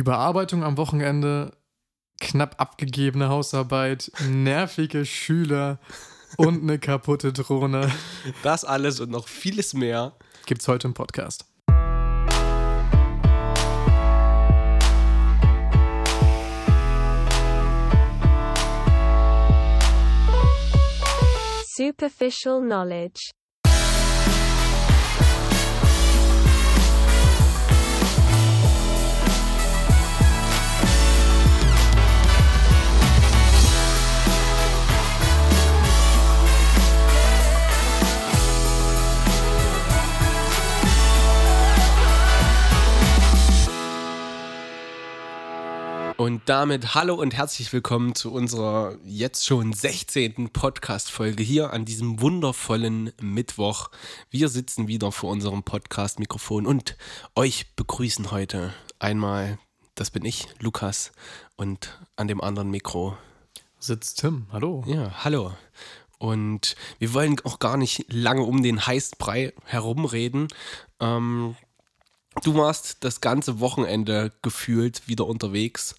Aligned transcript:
Überarbeitung 0.00 0.64
am 0.64 0.78
Wochenende, 0.78 1.52
knapp 2.20 2.58
abgegebene 2.58 3.28
Hausarbeit, 3.28 4.10
nervige 4.30 5.04
Schüler 5.04 5.78
und 6.38 6.62
eine 6.62 6.78
kaputte 6.78 7.34
Drohne. 7.34 7.92
Das 8.42 8.64
alles 8.64 8.98
und 9.00 9.10
noch 9.10 9.28
vieles 9.28 9.74
mehr 9.74 10.16
gibt's 10.46 10.66
heute 10.68 10.88
im 10.88 10.94
Podcast. 10.94 11.44
Superficial 21.76 22.62
knowledge. 22.62 23.32
Und 46.20 46.50
damit 46.50 46.94
hallo 46.94 47.14
und 47.14 47.32
herzlich 47.32 47.72
willkommen 47.72 48.14
zu 48.14 48.30
unserer 48.30 48.98
jetzt 49.06 49.46
schon 49.46 49.72
16. 49.72 50.50
Podcast-Folge 50.50 51.42
hier 51.42 51.72
an 51.72 51.86
diesem 51.86 52.20
wundervollen 52.20 53.10
Mittwoch. 53.22 53.88
Wir 54.28 54.50
sitzen 54.50 54.86
wieder 54.86 55.12
vor 55.12 55.30
unserem 55.30 55.62
Podcast-Mikrofon 55.62 56.66
und 56.66 56.98
euch 57.34 57.74
begrüßen 57.74 58.32
heute 58.32 58.74
einmal, 58.98 59.58
das 59.94 60.10
bin 60.10 60.26
ich, 60.26 60.46
Lukas, 60.58 61.12
und 61.56 61.98
an 62.16 62.28
dem 62.28 62.42
anderen 62.42 62.70
Mikro 62.70 63.16
sitzt 63.78 64.20
Tim. 64.20 64.46
Hallo. 64.52 64.84
Ja, 64.86 65.24
hallo. 65.24 65.54
Und 66.18 66.76
wir 66.98 67.14
wollen 67.14 67.40
auch 67.44 67.60
gar 67.60 67.78
nicht 67.78 68.12
lange 68.12 68.42
um 68.42 68.62
den 68.62 68.86
Heißbrei 68.86 69.54
herumreden. 69.64 70.48
Ähm, 71.00 71.56
du 72.42 72.56
warst 72.56 73.04
das 73.04 73.22
ganze 73.22 73.58
Wochenende 73.58 74.32
gefühlt 74.42 75.08
wieder 75.08 75.26
unterwegs 75.26 75.94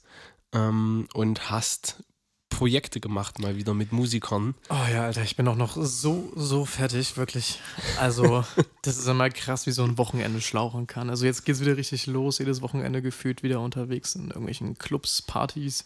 ähm, 0.54 1.08
und 1.14 1.50
hast 1.50 2.04
Projekte 2.50 3.00
gemacht, 3.00 3.40
mal 3.40 3.56
wieder 3.56 3.74
mit 3.74 3.92
Musikern. 3.92 4.56
Oh 4.70 4.92
ja, 4.92 5.06
Alter, 5.06 5.24
ich 5.24 5.36
bin 5.36 5.48
auch 5.48 5.56
noch 5.56 5.78
so, 5.78 6.32
so 6.36 6.66
fertig, 6.66 7.18
wirklich. 7.18 7.60
Also, 8.00 8.44
das 8.84 8.98
ist 8.98 9.08
immer 9.08 9.30
krass, 9.30 9.66
wie 9.66 9.72
so 9.72 9.84
ein 9.84 9.98
Wochenende 9.98 10.42
schlauchen 10.42 10.86
kann. 10.86 11.10
Also, 11.10 11.26
jetzt 11.26 11.46
geht 11.46 11.56
es 11.56 11.62
wieder 11.62 11.78
richtig 11.78 12.08
los, 12.08 12.40
jedes 12.40 12.62
Wochenende 12.62 13.02
gefühlt 13.02 13.42
wieder 13.42 13.62
unterwegs 13.62 14.16
in 14.16 14.28
irgendwelchen 14.28 14.78
Clubs, 14.78 15.22
Partys. 15.22 15.86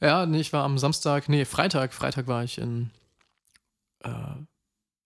Ja, 0.00 0.24
nee, 0.26 0.40
ich 0.40 0.52
war 0.52 0.64
am 0.64 0.78
Samstag, 0.78 1.28
nee, 1.28 1.44
Freitag, 1.44 1.92
Freitag 1.92 2.26
war 2.26 2.44
ich 2.44 2.58
in, 2.58 2.90
äh, 4.00 4.08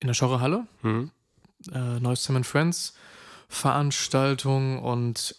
in 0.00 0.06
der 0.06 0.14
Schorrehalle. 0.14 0.66
Mhm. 0.82 1.10
Äh, 1.72 2.00
Neues 2.00 2.22
Sam 2.24 2.44
Friends 2.44 2.94
Veranstaltung 3.48 4.82
und 4.82 5.36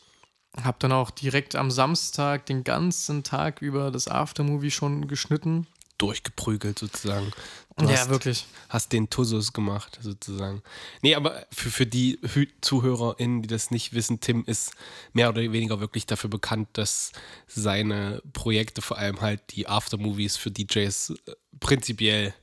hab 0.63 0.79
dann 0.79 0.91
auch 0.91 1.11
direkt 1.11 1.55
am 1.55 1.71
Samstag 1.71 2.45
den 2.45 2.63
ganzen 2.63 3.23
Tag 3.23 3.61
über 3.61 3.91
das 3.91 4.07
Aftermovie 4.07 4.71
schon 4.71 5.07
geschnitten. 5.07 5.67
Durchgeprügelt 5.97 6.77
sozusagen. 6.77 7.31
Du 7.77 7.85
ja, 7.85 7.91
hast, 7.91 8.09
wirklich. 8.09 8.45
Hast 8.69 8.91
den 8.91 9.09
Tussus 9.09 9.53
gemacht 9.53 9.99
sozusagen. 10.01 10.63
Nee, 11.01 11.15
aber 11.15 11.45
für, 11.51 11.69
für 11.69 11.85
die 11.85 12.19
ZuhörerInnen, 12.61 13.43
die 13.43 13.47
das 13.47 13.71
nicht 13.71 13.93
wissen, 13.93 14.19
Tim 14.19 14.43
ist 14.45 14.73
mehr 15.13 15.29
oder 15.29 15.41
weniger 15.41 15.79
wirklich 15.79 16.07
dafür 16.07 16.29
bekannt, 16.29 16.69
dass 16.73 17.11
seine 17.45 18.21
Projekte, 18.33 18.81
vor 18.81 18.97
allem 18.97 19.21
halt 19.21 19.41
die 19.51 19.67
Aftermovies 19.67 20.37
für 20.37 20.49
DJs, 20.49 21.11
äh, 21.25 21.33
prinzipiell 21.59 22.33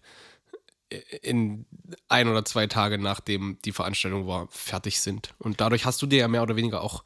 in 1.23 1.67
ein 2.09 2.29
oder 2.29 2.45
zwei 2.45 2.67
Tage 2.67 2.99
nachdem 2.99 3.59
die 3.65 3.73
Veranstaltung 3.73 4.27
war, 4.27 4.49
fertig 4.51 5.01
sind. 5.01 5.35
Und 5.39 5.61
dadurch 5.61 5.85
hast 5.85 6.01
du 6.03 6.07
dir 6.07 6.21
ja 6.21 6.29
mehr 6.29 6.43
oder 6.43 6.57
weniger 6.57 6.83
auch 6.83 7.05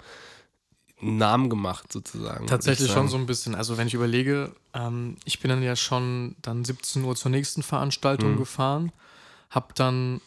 Namen 1.01 1.49
gemacht, 1.49 1.93
sozusagen. 1.93 2.47
Tatsächlich 2.47 2.91
schon 2.91 3.09
so 3.09 3.17
ein 3.17 3.27
bisschen. 3.27 3.55
Also 3.55 3.77
wenn 3.79 3.87
ich 3.87 3.95
überlege, 3.95 4.53
ähm, 4.75 5.17
ich 5.25 5.41
bin 5.41 5.49
dann 5.49 5.63
ja 5.63 5.77
schon 5.77 6.37
dann 6.43 6.65
17 6.65 7.05
Uhr 7.05 7.15
zur 7.15 7.31
nächsten 7.31 7.63
Veranstaltung 7.63 8.33
mhm. 8.33 8.39
gefahren, 8.39 8.93
hab 9.51 9.75
dann 9.77 10.21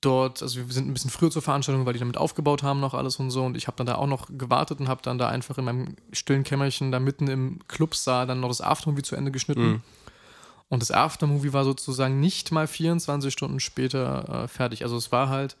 dort, 0.00 0.42
also 0.42 0.58
wir 0.58 0.72
sind 0.72 0.88
ein 0.88 0.92
bisschen 0.92 1.10
früher 1.10 1.30
zur 1.30 1.42
Veranstaltung, 1.42 1.86
weil 1.86 1.94
die 1.94 1.98
damit 1.98 2.18
aufgebaut 2.18 2.62
haben 2.62 2.80
noch 2.80 2.94
alles 2.94 3.16
und 3.16 3.30
so 3.30 3.44
und 3.44 3.56
ich 3.56 3.66
habe 3.66 3.76
dann 3.78 3.86
da 3.86 3.96
auch 3.96 4.06
noch 4.06 4.28
gewartet 4.30 4.80
und 4.80 4.88
habe 4.88 5.02
dann 5.02 5.18
da 5.18 5.28
einfach 5.28 5.58
in 5.58 5.64
meinem 5.64 5.96
stillen 6.12 6.44
Kämmerchen 6.44 6.92
da 6.92 7.00
mitten 7.00 7.28
im 7.28 7.60
Clubsaal 7.66 8.26
dann 8.26 8.40
noch 8.40 8.48
das 8.48 8.60
Aftermovie 8.60 9.02
zu 9.02 9.16
Ende 9.16 9.30
geschnitten. 9.30 9.66
Mhm. 9.66 9.82
Und 10.68 10.82
das 10.82 10.90
Aftermovie 10.90 11.52
war 11.52 11.64
sozusagen 11.64 12.20
nicht 12.20 12.52
mal 12.52 12.66
24 12.66 13.32
Stunden 13.32 13.60
später 13.60 14.44
äh, 14.44 14.48
fertig. 14.48 14.82
Also 14.82 14.96
es 14.96 15.12
war 15.12 15.28
halt 15.28 15.56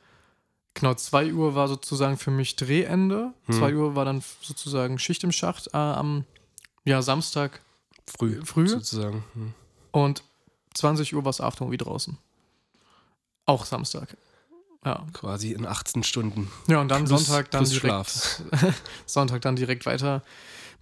Genau, 0.78 0.92
2 0.92 1.32
Uhr 1.32 1.54
war 1.54 1.68
sozusagen 1.68 2.18
für 2.18 2.30
mich 2.30 2.54
Drehende. 2.54 3.32
2 3.50 3.70
hm. 3.70 3.76
Uhr 3.78 3.96
war 3.96 4.04
dann 4.04 4.22
sozusagen 4.42 4.98
Schicht 4.98 5.24
im 5.24 5.32
Schacht 5.32 5.68
äh, 5.72 5.78
am 5.78 6.24
ja, 6.84 7.00
Samstag 7.00 7.62
früh, 8.06 8.44
früh. 8.44 8.68
sozusagen. 8.68 9.24
Hm. 9.32 9.54
Und 9.90 10.22
20 10.74 11.14
Uhr 11.14 11.24
war 11.24 11.30
es 11.30 11.40
Aftermovie 11.40 11.78
draußen. 11.78 12.18
Auch 13.46 13.64
Samstag. 13.64 14.18
Ja. 14.84 15.06
Quasi 15.14 15.52
in 15.52 15.66
18 15.66 16.02
Stunden. 16.02 16.52
Ja, 16.68 16.82
und 16.82 16.88
dann 16.88 17.06
plus, 17.06 17.26
Sonntag 17.26 17.50
dann 17.52 17.64
direkt 17.64 18.42
Sonntag 19.06 19.40
dann 19.40 19.56
direkt 19.56 19.86
weiter 19.86 20.22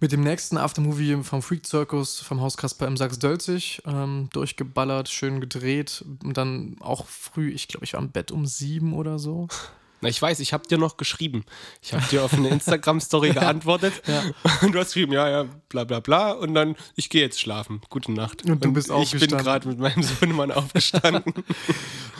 mit 0.01 0.11
dem 0.11 0.21
nächsten 0.21 0.57
Aftermovie 0.57 1.23
vom 1.23 1.41
Freak 1.41 1.65
Circus 1.65 2.19
vom 2.19 2.41
Haus 2.41 2.57
Kasper 2.57 2.85
im 2.85 2.97
Sachs-Dölzig 2.97 3.81
ähm, 3.85 4.27
durchgeballert, 4.33 5.07
schön 5.07 5.39
gedreht 5.39 6.03
und 6.21 6.35
dann 6.35 6.75
auch 6.81 7.05
früh, 7.05 7.49
ich 7.49 7.69
glaube, 7.69 7.85
ich 7.85 7.93
war 7.93 8.01
im 8.01 8.11
Bett 8.11 8.31
um 8.31 8.45
sieben 8.45 8.93
oder 8.93 9.19
so. 9.19 9.47
Na, 10.05 10.09
ich 10.09 10.21
weiß, 10.21 10.39
ich 10.39 10.53
habe 10.53 10.67
dir 10.67 10.77
noch 10.77 10.97
geschrieben. 10.97 11.45
Ich 11.81 11.93
habe 11.93 12.05
dir 12.11 12.23
auf 12.23 12.33
eine 12.33 12.49
Instagram-Story 12.49 13.29
geantwortet. 13.33 14.03
Ja. 14.05 14.21
Und 14.61 14.73
du 14.73 14.79
hast 14.79 14.89
geschrieben, 14.89 15.13
ja, 15.13 15.27
ja, 15.27 15.45
bla 15.67 15.83
bla 15.83 15.99
bla. 15.99 16.31
Und 16.31 16.53
dann, 16.53 16.75
ich 16.95 17.09
gehe 17.09 17.21
jetzt 17.21 17.41
schlafen. 17.41 17.81
Gute 17.89 18.11
Nacht. 18.11 18.45
Und 18.45 18.63
du 18.63 18.71
bist 18.71 18.91
aufgestanden. 18.91 19.29
Ich 19.29 19.35
bin 19.35 19.43
gerade 19.43 19.67
mit 19.67 19.79
meinem 19.79 20.03
Sohnemann 20.03 20.51
aufgestanden. 20.51 21.33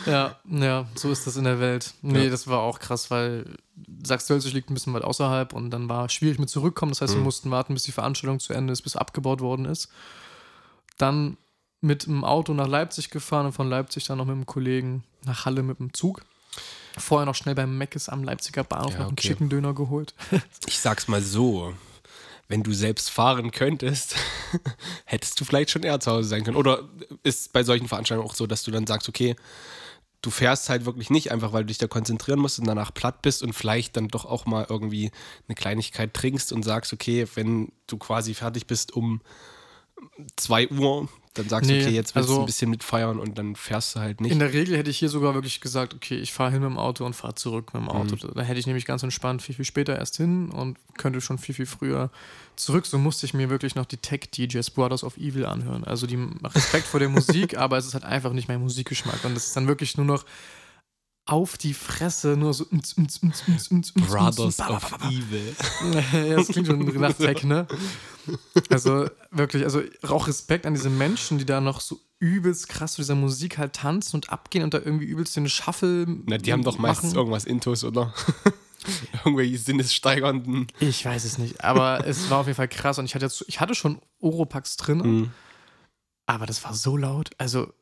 ja, 0.04 0.34
ja, 0.50 0.88
so 0.96 1.12
ist 1.12 1.28
das 1.28 1.36
in 1.36 1.44
der 1.44 1.60
Welt. 1.60 1.94
Nee, 2.02 2.24
ja. 2.24 2.30
das 2.30 2.48
war 2.48 2.58
auch 2.58 2.80
krass, 2.80 3.08
weil 3.12 3.54
Sachs-Hölzig 4.04 4.52
liegt 4.52 4.68
ein 4.68 4.74
bisschen 4.74 4.92
weit 4.92 5.04
außerhalb 5.04 5.52
und 5.52 5.70
dann 5.70 5.88
war 5.88 6.08
schwierig 6.08 6.40
mit 6.40 6.50
zurückkommen. 6.50 6.90
Das 6.90 7.02
heißt, 7.02 7.14
mhm. 7.14 7.18
wir 7.18 7.24
mussten 7.24 7.50
warten, 7.52 7.74
bis 7.74 7.84
die 7.84 7.92
Veranstaltung 7.92 8.40
zu 8.40 8.52
Ende 8.52 8.72
ist, 8.72 8.82
bis 8.82 8.96
abgebaut 8.96 9.40
worden 9.40 9.64
ist. 9.64 9.88
Dann 10.98 11.36
mit 11.80 12.06
dem 12.06 12.24
Auto 12.24 12.52
nach 12.52 12.66
Leipzig 12.66 13.10
gefahren 13.10 13.46
und 13.46 13.52
von 13.52 13.68
Leipzig 13.70 14.06
dann 14.06 14.18
noch 14.18 14.24
mit 14.24 14.34
einem 14.34 14.46
Kollegen 14.46 15.04
nach 15.24 15.44
Halle 15.44 15.62
mit 15.62 15.78
dem 15.78 15.94
Zug. 15.94 16.22
Vorher 16.96 17.26
noch 17.26 17.34
schnell 17.34 17.54
beim 17.54 17.76
Meckes 17.76 18.08
am 18.08 18.24
Leipziger 18.24 18.64
Bahnhof 18.64 18.94
ja, 18.94 19.00
noch 19.00 19.08
einen 19.08 19.16
Chicken 19.16 19.48
Döner 19.48 19.74
geholt. 19.74 20.14
ich 20.66 20.78
sag's 20.78 21.08
mal 21.08 21.22
so. 21.22 21.74
Wenn 22.48 22.62
du 22.62 22.72
selbst 22.72 23.10
fahren 23.10 23.50
könntest, 23.50 24.14
hättest 25.04 25.40
du 25.40 25.44
vielleicht 25.44 25.70
schon 25.70 25.82
eher 25.82 25.98
zu 25.98 26.12
Hause 26.12 26.28
sein 26.28 26.44
können. 26.44 26.56
Oder 26.56 26.88
ist 27.24 27.52
bei 27.52 27.64
solchen 27.64 27.88
Veranstaltungen 27.88 28.28
auch 28.28 28.34
so, 28.34 28.46
dass 28.46 28.62
du 28.62 28.70
dann 28.70 28.86
sagst, 28.86 29.08
okay, 29.08 29.34
du 30.22 30.30
fährst 30.30 30.68
halt 30.68 30.84
wirklich 30.84 31.10
nicht 31.10 31.32
einfach, 31.32 31.52
weil 31.52 31.62
du 31.62 31.68
dich 31.68 31.78
da 31.78 31.86
konzentrieren 31.86 32.38
musst 32.38 32.58
und 32.58 32.66
danach 32.66 32.94
platt 32.94 33.22
bist 33.22 33.42
und 33.42 33.52
vielleicht 33.52 33.96
dann 33.96 34.08
doch 34.08 34.24
auch 34.24 34.46
mal 34.46 34.66
irgendwie 34.68 35.10
eine 35.48 35.54
Kleinigkeit 35.54 36.14
trinkst 36.14 36.52
und 36.52 36.62
sagst, 36.62 36.92
okay, 36.92 37.26
wenn 37.34 37.72
du 37.86 37.98
quasi 37.98 38.34
fertig 38.34 38.66
bist 38.66 38.92
um 38.94 39.20
2 40.36 40.68
Uhr, 40.70 41.08
dann 41.36 41.48
sagst 41.48 41.70
nee, 41.70 41.80
du, 41.80 41.86
okay, 41.86 41.94
jetzt 41.94 42.14
willst 42.14 42.28
also, 42.28 42.36
du 42.36 42.42
ein 42.42 42.46
bisschen 42.46 42.70
mitfeiern 42.70 43.18
und 43.18 43.38
dann 43.38 43.56
fährst 43.56 43.94
du 43.94 44.00
halt 44.00 44.20
nicht. 44.20 44.32
In 44.32 44.38
der 44.38 44.52
Regel 44.52 44.76
hätte 44.76 44.90
ich 44.90 44.98
hier 44.98 45.08
sogar 45.08 45.34
wirklich 45.34 45.60
gesagt, 45.60 45.94
okay, 45.94 46.16
ich 46.16 46.32
fahre 46.32 46.50
hin 46.50 46.60
mit 46.60 46.70
dem 46.70 46.78
Auto 46.78 47.04
und 47.04 47.14
fahre 47.14 47.34
zurück 47.34 47.74
mit 47.74 47.82
dem 47.82 47.88
Auto. 47.88 48.14
Mhm. 48.14 48.32
Da 48.34 48.42
hätte 48.42 48.58
ich 48.58 48.66
nämlich 48.66 48.84
ganz 48.84 49.02
entspannt 49.02 49.42
viel, 49.42 49.54
viel 49.54 49.64
später 49.64 49.96
erst 49.96 50.16
hin 50.16 50.50
und 50.50 50.78
könnte 50.96 51.20
schon 51.20 51.38
viel, 51.38 51.54
viel 51.54 51.66
früher 51.66 52.10
zurück. 52.56 52.86
So 52.86 52.98
musste 52.98 53.26
ich 53.26 53.34
mir 53.34 53.50
wirklich 53.50 53.74
noch 53.74 53.86
die 53.86 53.98
Tech-DJs 53.98 54.70
Brothers 54.70 55.04
of 55.04 55.16
Evil 55.16 55.46
anhören. 55.46 55.84
Also 55.84 56.06
die 56.06 56.18
Respekt 56.42 56.86
vor 56.86 57.00
der 57.00 57.08
Musik, 57.08 57.56
aber 57.58 57.76
es 57.78 57.86
ist 57.86 57.94
halt 57.94 58.04
einfach 58.04 58.32
nicht 58.32 58.48
mein 58.48 58.60
Musikgeschmack. 58.60 59.24
Und 59.24 59.36
es 59.36 59.46
ist 59.46 59.56
dann 59.56 59.68
wirklich 59.68 59.96
nur 59.96 60.06
noch 60.06 60.24
auf 61.26 61.58
die 61.58 61.74
Fresse, 61.74 62.36
nur 62.36 62.54
so 62.54 62.66
Brothers 62.66 64.60
of 64.60 64.92
Evil. 65.02 65.56
ja, 66.12 66.36
das 66.36 66.48
klingt 66.48 66.68
schon 66.68 67.00
nach 67.00 67.12
Tech, 67.12 67.42
ne? 67.42 67.66
Also 68.70 69.08
wirklich, 69.30 69.64
also 69.64 69.82
auch 70.02 70.28
Respekt 70.28 70.66
an 70.66 70.74
diese 70.74 70.90
Menschen, 70.90 71.38
die 71.38 71.44
da 71.44 71.60
noch 71.60 71.80
so 71.80 72.00
übelst 72.18 72.68
krass 72.68 72.94
zu 72.94 73.02
dieser 73.02 73.14
Musik 73.14 73.58
halt 73.58 73.74
tanzen 73.74 74.16
und 74.16 74.30
abgehen 74.30 74.64
und 74.64 74.72
da 74.72 74.78
irgendwie 74.78 75.04
übelst 75.04 75.36
den 75.36 75.48
Shuffle. 75.48 76.06
Na, 76.26 76.38
die 76.38 76.52
haben 76.52 76.64
doch 76.64 76.78
meistens 76.78 77.10
machen. 77.10 77.18
irgendwas 77.18 77.44
Intus, 77.44 77.84
oder? 77.84 78.14
Irgendwelche 79.24 79.58
sinnessteigernden. 79.58 80.68
Ich 80.78 81.04
weiß 81.04 81.24
es 81.24 81.38
nicht, 81.38 81.64
aber 81.64 82.06
es 82.06 82.30
war 82.30 82.38
auf 82.38 82.46
jeden 82.46 82.56
Fall 82.56 82.68
krass 82.68 82.98
und 82.98 83.04
ich 83.04 83.16
hatte, 83.16 83.24
jetzt, 83.24 83.44
ich 83.48 83.60
hatte 83.60 83.74
schon 83.74 84.00
Oropax 84.20 84.76
drin, 84.76 84.98
mhm. 84.98 85.30
aber 86.26 86.46
das 86.46 86.62
war 86.62 86.72
so 86.72 86.96
laut. 86.96 87.30
Also 87.38 87.72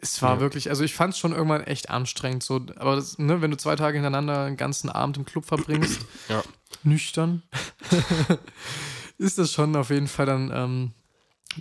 es 0.00 0.20
war 0.22 0.34
ja. 0.36 0.40
wirklich, 0.40 0.68
also 0.70 0.84
ich 0.84 0.94
fand 0.94 1.14
es 1.14 1.18
schon 1.18 1.32
irgendwann 1.32 1.64
echt 1.64 1.90
anstrengend. 1.90 2.42
So, 2.42 2.56
aber 2.76 2.96
das, 2.96 3.18
ne, 3.18 3.40
wenn 3.40 3.50
du 3.50 3.56
zwei 3.56 3.76
Tage 3.76 3.94
hintereinander 3.96 4.44
einen 4.44 4.56
ganzen 4.56 4.90
Abend 4.90 5.16
im 5.16 5.24
Club 5.24 5.44
verbringst, 5.44 6.00
ja. 6.28 6.42
nüchtern, 6.82 7.42
ist 9.18 9.38
das 9.38 9.52
schon 9.52 9.74
auf 9.76 9.90
jeden 9.90 10.08
Fall 10.08 10.26
dann, 10.26 10.50
ähm, 10.54 10.90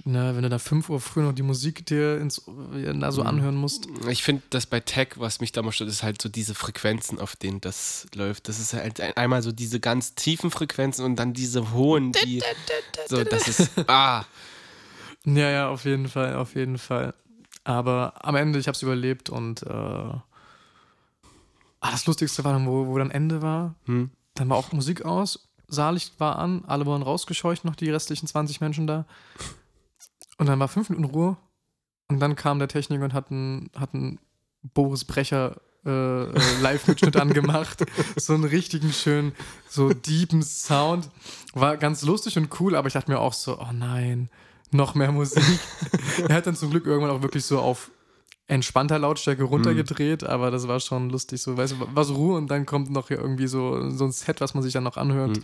na, 0.03 0.35
wenn 0.35 0.43
du 0.43 0.49
da 0.49 0.59
5 0.59 0.89
Uhr 0.89 0.99
früh 0.99 1.21
noch 1.21 1.31
die 1.31 1.41
Musik 1.41 1.85
dir 1.85 2.19
ins, 2.19 2.41
na, 2.47 3.13
so 3.13 3.21
anhören 3.21 3.55
musst. 3.55 3.87
Ich 4.09 4.23
finde, 4.23 4.43
das 4.49 4.65
bei 4.65 4.81
Tech, 4.81 5.11
was 5.15 5.39
mich 5.39 5.53
da 5.53 5.61
mal 5.61 5.71
stört, 5.71 5.89
ist 5.89 6.03
halt 6.03 6.21
so 6.21 6.27
diese 6.27 6.53
Frequenzen, 6.53 7.17
auf 7.17 7.37
denen 7.37 7.61
das 7.61 8.05
läuft. 8.13 8.49
Das 8.49 8.59
ist 8.59 8.73
halt 8.73 8.99
ein- 8.99 9.15
einmal 9.15 9.41
so 9.41 9.53
diese 9.53 9.79
ganz 9.79 10.13
tiefen 10.15 10.51
Frequenzen 10.51 11.05
und 11.05 11.15
dann 11.15 11.33
diese 11.33 11.71
hohen, 11.71 12.11
die. 12.11 12.43
So, 13.07 13.23
das 13.23 13.47
ist. 13.47 13.71
Ah. 13.87 14.25
Ja, 15.25 15.49
ja, 15.49 15.69
auf 15.69 15.85
jeden 15.85 16.09
Fall, 16.09 16.35
auf 16.35 16.55
jeden 16.55 16.77
Fall. 16.77 17.13
Aber 17.65 18.13
am 18.23 18.35
Ende, 18.35 18.59
ich 18.59 18.67
habe 18.67 18.75
es 18.75 18.81
überlebt 18.83 19.29
und 19.29 19.63
äh, 19.63 19.69
ah, 19.69 20.21
das 21.81 22.05
Lustigste 22.05 22.43
war 22.45 22.53
dann, 22.53 22.65
wo, 22.65 22.87
wo 22.87 22.97
dann 22.97 23.11
Ende 23.11 23.41
war. 23.41 23.75
Hm. 23.85 24.11
Dann 24.35 24.49
war 24.49 24.57
auch 24.57 24.71
Musik 24.71 25.03
aus, 25.03 25.49
Saallicht 25.67 26.19
war 26.19 26.37
an, 26.37 26.63
alle 26.67 26.85
wurden 26.85 27.03
rausgescheucht, 27.03 27.65
noch 27.65 27.75
die 27.75 27.89
restlichen 27.89 28.27
20 28.27 28.61
Menschen 28.61 28.87
da. 28.87 29.05
Und 30.37 30.47
dann 30.47 30.59
war 30.59 30.67
fünf 30.67 30.89
Minuten 30.89 31.11
Ruhe. 31.11 31.37
Und 32.07 32.19
dann 32.19 32.35
kam 32.35 32.59
der 32.59 32.67
Techniker 32.67 33.03
und 33.03 33.13
hat 33.13 33.31
einen, 33.31 33.71
hat 33.75 33.93
einen 33.93 34.19
Boris 34.61 35.05
Brecher 35.05 35.59
äh, 35.85 36.23
äh, 36.23 36.61
Live-Mitschnitt 36.61 37.15
angemacht. 37.19 37.83
So 38.15 38.33
einen 38.33 38.43
richtigen 38.43 38.91
schönen, 38.91 39.33
so 39.67 39.89
deepen 39.93 40.43
Sound. 40.43 41.09
War 41.53 41.77
ganz 41.77 42.03
lustig 42.03 42.37
und 42.37 42.59
cool, 42.59 42.75
aber 42.75 42.87
ich 42.87 42.93
dachte 42.93 43.11
mir 43.11 43.19
auch 43.19 43.33
so, 43.33 43.59
oh 43.59 43.71
nein, 43.73 44.29
noch 44.71 44.95
mehr 44.95 45.11
Musik. 45.11 45.43
er 46.27 46.35
hat 46.35 46.47
dann 46.47 46.55
zum 46.55 46.71
Glück 46.71 46.85
irgendwann 46.85 47.11
auch 47.11 47.21
wirklich 47.21 47.45
so 47.45 47.59
auf 47.59 47.91
entspannter 48.47 48.99
Lautstärke 48.99 49.43
runtergedreht, 49.43 50.23
aber 50.23 50.51
das 50.51 50.67
war 50.67 50.79
schon 50.79 51.09
lustig. 51.09 51.41
So, 51.41 51.57
weißt 51.57 51.73
du, 51.73 51.95
war 51.95 52.03
so 52.03 52.13
Ruhe 52.13 52.37
und 52.37 52.51
dann 52.51 52.65
kommt 52.65 52.91
noch 52.91 53.07
hier 53.07 53.17
irgendwie 53.17 53.47
so, 53.47 53.89
so 53.89 54.05
ein 54.05 54.11
Set, 54.11 54.41
was 54.41 54.53
man 54.53 54.63
sich 54.63 54.73
dann 54.73 54.83
noch 54.83 54.97
anhört. 54.97 55.37
Mhm. 55.37 55.43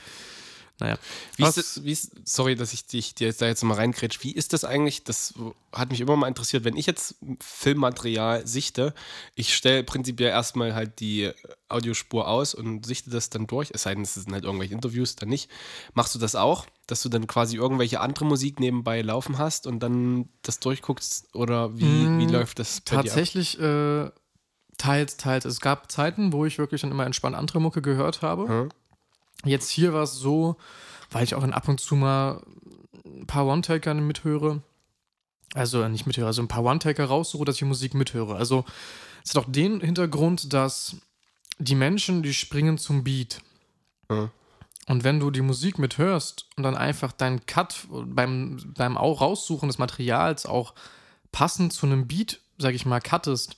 Naja. 0.81 0.97
Wie 1.37 1.43
Was- 1.43 1.57
ist 1.57 1.77
das, 1.77 1.83
wie 1.85 1.91
ist, 1.91 2.11
sorry, 2.25 2.55
dass 2.55 2.73
ich 2.73 2.85
dich 2.87 3.13
dir 3.15 3.27
jetzt 3.27 3.41
da 3.41 3.45
jetzt 3.45 3.63
mal 3.63 3.75
reingrätsch. 3.75 4.23
Wie 4.23 4.31
ist 4.33 4.51
das 4.51 4.65
eigentlich? 4.65 5.03
Das 5.03 5.33
hat 5.71 5.91
mich 5.91 6.01
immer 6.01 6.15
mal 6.15 6.27
interessiert. 6.27 6.63
Wenn 6.63 6.75
ich 6.75 6.87
jetzt 6.87 7.15
Filmmaterial 7.39 8.45
sichte, 8.47 8.93
ich 9.35 9.55
stelle 9.55 9.83
prinzipiell 9.83 10.29
erstmal 10.31 10.73
halt 10.73 10.99
die 10.99 11.31
Audiospur 11.69 12.27
aus 12.27 12.55
und 12.55 12.85
sichte 12.85 13.11
das 13.11 13.29
dann 13.29 13.45
durch. 13.47 13.69
Es 13.73 13.83
sei 13.83 13.93
denn, 13.93 14.03
es 14.03 14.15
sind 14.15 14.33
halt 14.33 14.43
irgendwelche 14.43 14.73
Interviews, 14.73 15.15
dann 15.15 15.29
nicht. 15.29 15.49
Machst 15.93 16.15
du 16.15 16.19
das 16.19 16.35
auch, 16.35 16.65
dass 16.87 17.01
du 17.03 17.09
dann 17.09 17.27
quasi 17.27 17.55
irgendwelche 17.57 17.99
andere 17.99 18.25
Musik 18.25 18.59
nebenbei 18.59 19.01
laufen 19.03 19.37
hast 19.37 19.67
und 19.67 19.79
dann 19.81 20.29
das 20.41 20.59
durchguckst? 20.59 21.33
Oder 21.35 21.77
wie, 21.77 21.85
Mm, 21.85 22.19
wie 22.19 22.25
läuft 22.25 22.57
das 22.59 22.81
bei 22.81 22.89
dir 22.91 22.97
ab? 22.97 23.05
Tatsächlich 23.05 23.59
äh, 23.59 24.09
teils, 24.77 25.17
teils. 25.17 25.45
Es 25.45 25.61
gab 25.61 25.91
Zeiten, 25.91 26.33
wo 26.33 26.45
ich 26.45 26.57
wirklich 26.57 26.81
dann 26.81 26.89
immer 26.91 27.05
entspannt 27.05 27.35
andere 27.35 27.61
Mucke 27.61 27.81
gehört 27.83 28.23
habe. 28.23 28.47
Hm? 28.47 28.69
Jetzt 29.43 29.69
hier 29.69 29.93
war 29.93 30.03
es 30.03 30.13
so, 30.13 30.55
weil 31.09 31.23
ich 31.23 31.35
auch 31.35 31.41
dann 31.41 31.53
ab 31.53 31.67
und 31.67 31.79
zu 31.79 31.95
mal 31.95 32.41
ein 33.05 33.27
paar 33.27 33.45
One-Taker 33.45 33.93
mithöre. 33.93 34.61
Also 35.53 35.81
äh, 35.81 35.89
nicht 35.89 36.07
mithöre, 36.07 36.27
also 36.27 36.41
ein 36.41 36.47
paar 36.47 36.63
One-Taker 36.63 37.05
raussuche, 37.05 37.45
dass 37.45 37.55
ich 37.55 37.63
Musik 37.63 37.93
mithöre. 37.93 38.35
Also 38.35 38.65
es 39.23 39.35
hat 39.35 39.43
auch 39.43 39.51
den 39.51 39.81
Hintergrund, 39.81 40.53
dass 40.53 40.95
die 41.59 41.75
Menschen, 41.75 42.23
die 42.23 42.33
springen 42.33 42.77
zum 42.77 43.03
Beat. 43.03 43.41
Hm. 44.09 44.29
Und 44.87 45.03
wenn 45.03 45.19
du 45.19 45.29
die 45.29 45.41
Musik 45.41 45.77
mithörst 45.77 46.47
und 46.57 46.63
dann 46.63 46.75
einfach 46.75 47.11
deinen 47.11 47.45
Cut 47.45 47.87
beim, 47.89 48.73
beim 48.75 48.97
auch 48.97 49.21
Raussuchen 49.21 49.69
des 49.69 49.77
Materials 49.77 50.45
auch 50.45 50.73
passend 51.31 51.71
zu 51.71 51.85
einem 51.85 52.07
Beat, 52.07 52.39
sag 52.57 52.73
ich 52.73 52.85
mal, 52.85 52.99
cuttest, 52.99 53.55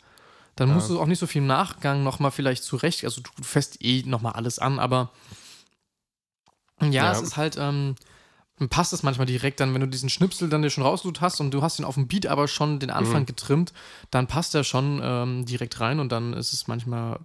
dann 0.55 0.71
musst 0.71 0.89
du 0.89 1.01
auch 1.01 1.07
nicht 1.07 1.17
so 1.17 1.25
viel 1.25 1.41
im 1.41 1.47
Nachgang 1.47 2.03
nochmal 2.03 2.29
vielleicht 2.29 2.63
zurecht, 2.63 3.03
also 3.05 3.21
du 3.21 3.43
fässt 3.43 3.83
eh 3.83 4.03
nochmal 4.05 4.33
alles 4.33 4.59
an, 4.59 4.77
aber 4.77 5.09
ja, 6.91 7.05
Ja. 7.05 7.11
es 7.11 7.21
ist 7.21 7.37
halt, 7.37 7.55
ähm, 7.59 7.95
passt 8.69 8.93
es 8.93 9.03
manchmal 9.03 9.25
direkt 9.25 9.59
dann, 9.59 9.73
wenn 9.73 9.81
du 9.81 9.87
diesen 9.87 10.09
Schnipsel 10.09 10.47
dann 10.49 10.61
dir 10.61 10.69
schon 10.69 10.83
rausgesucht 10.83 11.21
hast 11.21 11.39
und 11.41 11.51
du 11.51 11.61
hast 11.61 11.79
ihn 11.79 11.85
auf 11.85 11.95
dem 11.95 12.07
Beat 12.07 12.27
aber 12.27 12.47
schon 12.47 12.79
den 12.79 12.89
Anfang 12.91 13.21
Mhm. 13.23 13.25
getrimmt, 13.25 13.73
dann 14.11 14.27
passt 14.27 14.55
er 14.55 14.63
schon 14.63 15.01
ähm, 15.03 15.45
direkt 15.45 15.79
rein 15.79 15.99
und 15.99 16.11
dann 16.11 16.33
ist 16.33 16.53
es 16.53 16.67
manchmal 16.67 17.19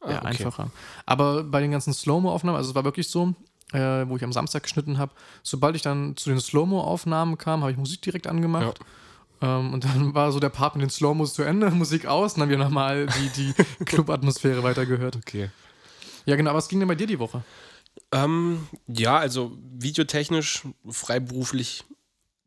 Ah, 0.00 0.10
ja, 0.12 0.18
okay. 0.18 0.26
einfacher. 0.28 0.70
Aber 1.04 1.42
bei 1.42 1.60
den 1.60 1.72
ganzen 1.72 1.92
Slow-Mo-Aufnahmen, 1.92 2.56
also 2.56 2.70
es 2.70 2.74
war 2.74 2.84
wirklich 2.84 3.08
so, 3.08 3.34
äh, 3.72 4.06
wo 4.08 4.16
ich 4.16 4.24
am 4.24 4.32
Samstag 4.32 4.62
geschnitten 4.62 4.96
habe, 4.98 5.12
sobald 5.42 5.74
ich 5.76 5.82
dann 5.82 6.16
zu 6.16 6.30
den 6.30 6.40
Slow-Mo-Aufnahmen 6.40 7.36
kam, 7.36 7.60
habe 7.62 7.72
ich 7.72 7.76
Musik 7.78 8.00
direkt 8.02 8.26
angemacht. 8.26 8.78
Ähm, 9.42 9.74
und 9.74 9.84
dann 9.84 10.14
war 10.14 10.32
so 10.32 10.40
der 10.40 10.48
Part 10.48 10.76
mit 10.76 10.82
den 10.82 10.90
Slow-Mos 10.90 11.34
zu 11.34 11.42
Ende, 11.42 11.70
Musik 11.72 12.06
aus, 12.06 12.34
und 12.34 12.40
dann 12.40 12.48
haben 12.48 12.50
wir 12.58 12.64
nochmal 12.64 13.06
die, 13.36 13.52
die 13.54 13.84
Club-Atmosphäre 13.84 14.62
weitergehört. 14.62 15.16
Okay. 15.16 15.50
Ja, 16.24 16.36
genau, 16.36 16.54
was 16.54 16.68
ging 16.68 16.78
denn 16.78 16.88
bei 16.88 16.94
dir 16.94 17.06
die 17.06 17.18
Woche? 17.18 17.42
Ähm, 18.12 18.66
ja, 18.86 19.18
also 19.18 19.56
videotechnisch, 19.78 20.62
freiberuflich 20.88 21.84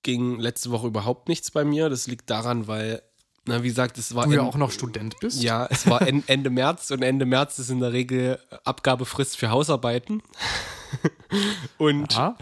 ging 0.04 0.40
letzte 0.40 0.72
Woche 0.72 0.88
überhaupt 0.88 1.30
nichts 1.30 1.52
bei 1.52 1.64
mir. 1.64 1.90
Das 1.90 2.08
liegt 2.08 2.30
daran, 2.30 2.68
weil, 2.68 3.02
na, 3.46 3.64
wie 3.64 3.68
gesagt, 3.68 3.98
es 3.98 4.16
war. 4.16 4.26
Du 4.26 4.34
ja 4.34 4.42
auch 4.42 4.58
noch 4.58 4.72
Student 4.72 5.20
bist. 5.20 5.42
Ja, 5.42 5.68
es 5.70 5.88
war 5.88 6.02
en 6.08 6.24
Ende 6.28 6.50
März 6.50 6.92
und 6.92 7.02
Ende 7.04 7.26
März 7.26 7.60
ist 7.60 7.70
in 7.70 7.80
der 7.80 7.94
Regel 7.94 8.40
Abgabefrist 8.64 9.38
für 9.38 9.50
Hausarbeiten. 9.50 10.22
und 11.78 12.18
Aha. 12.18 12.38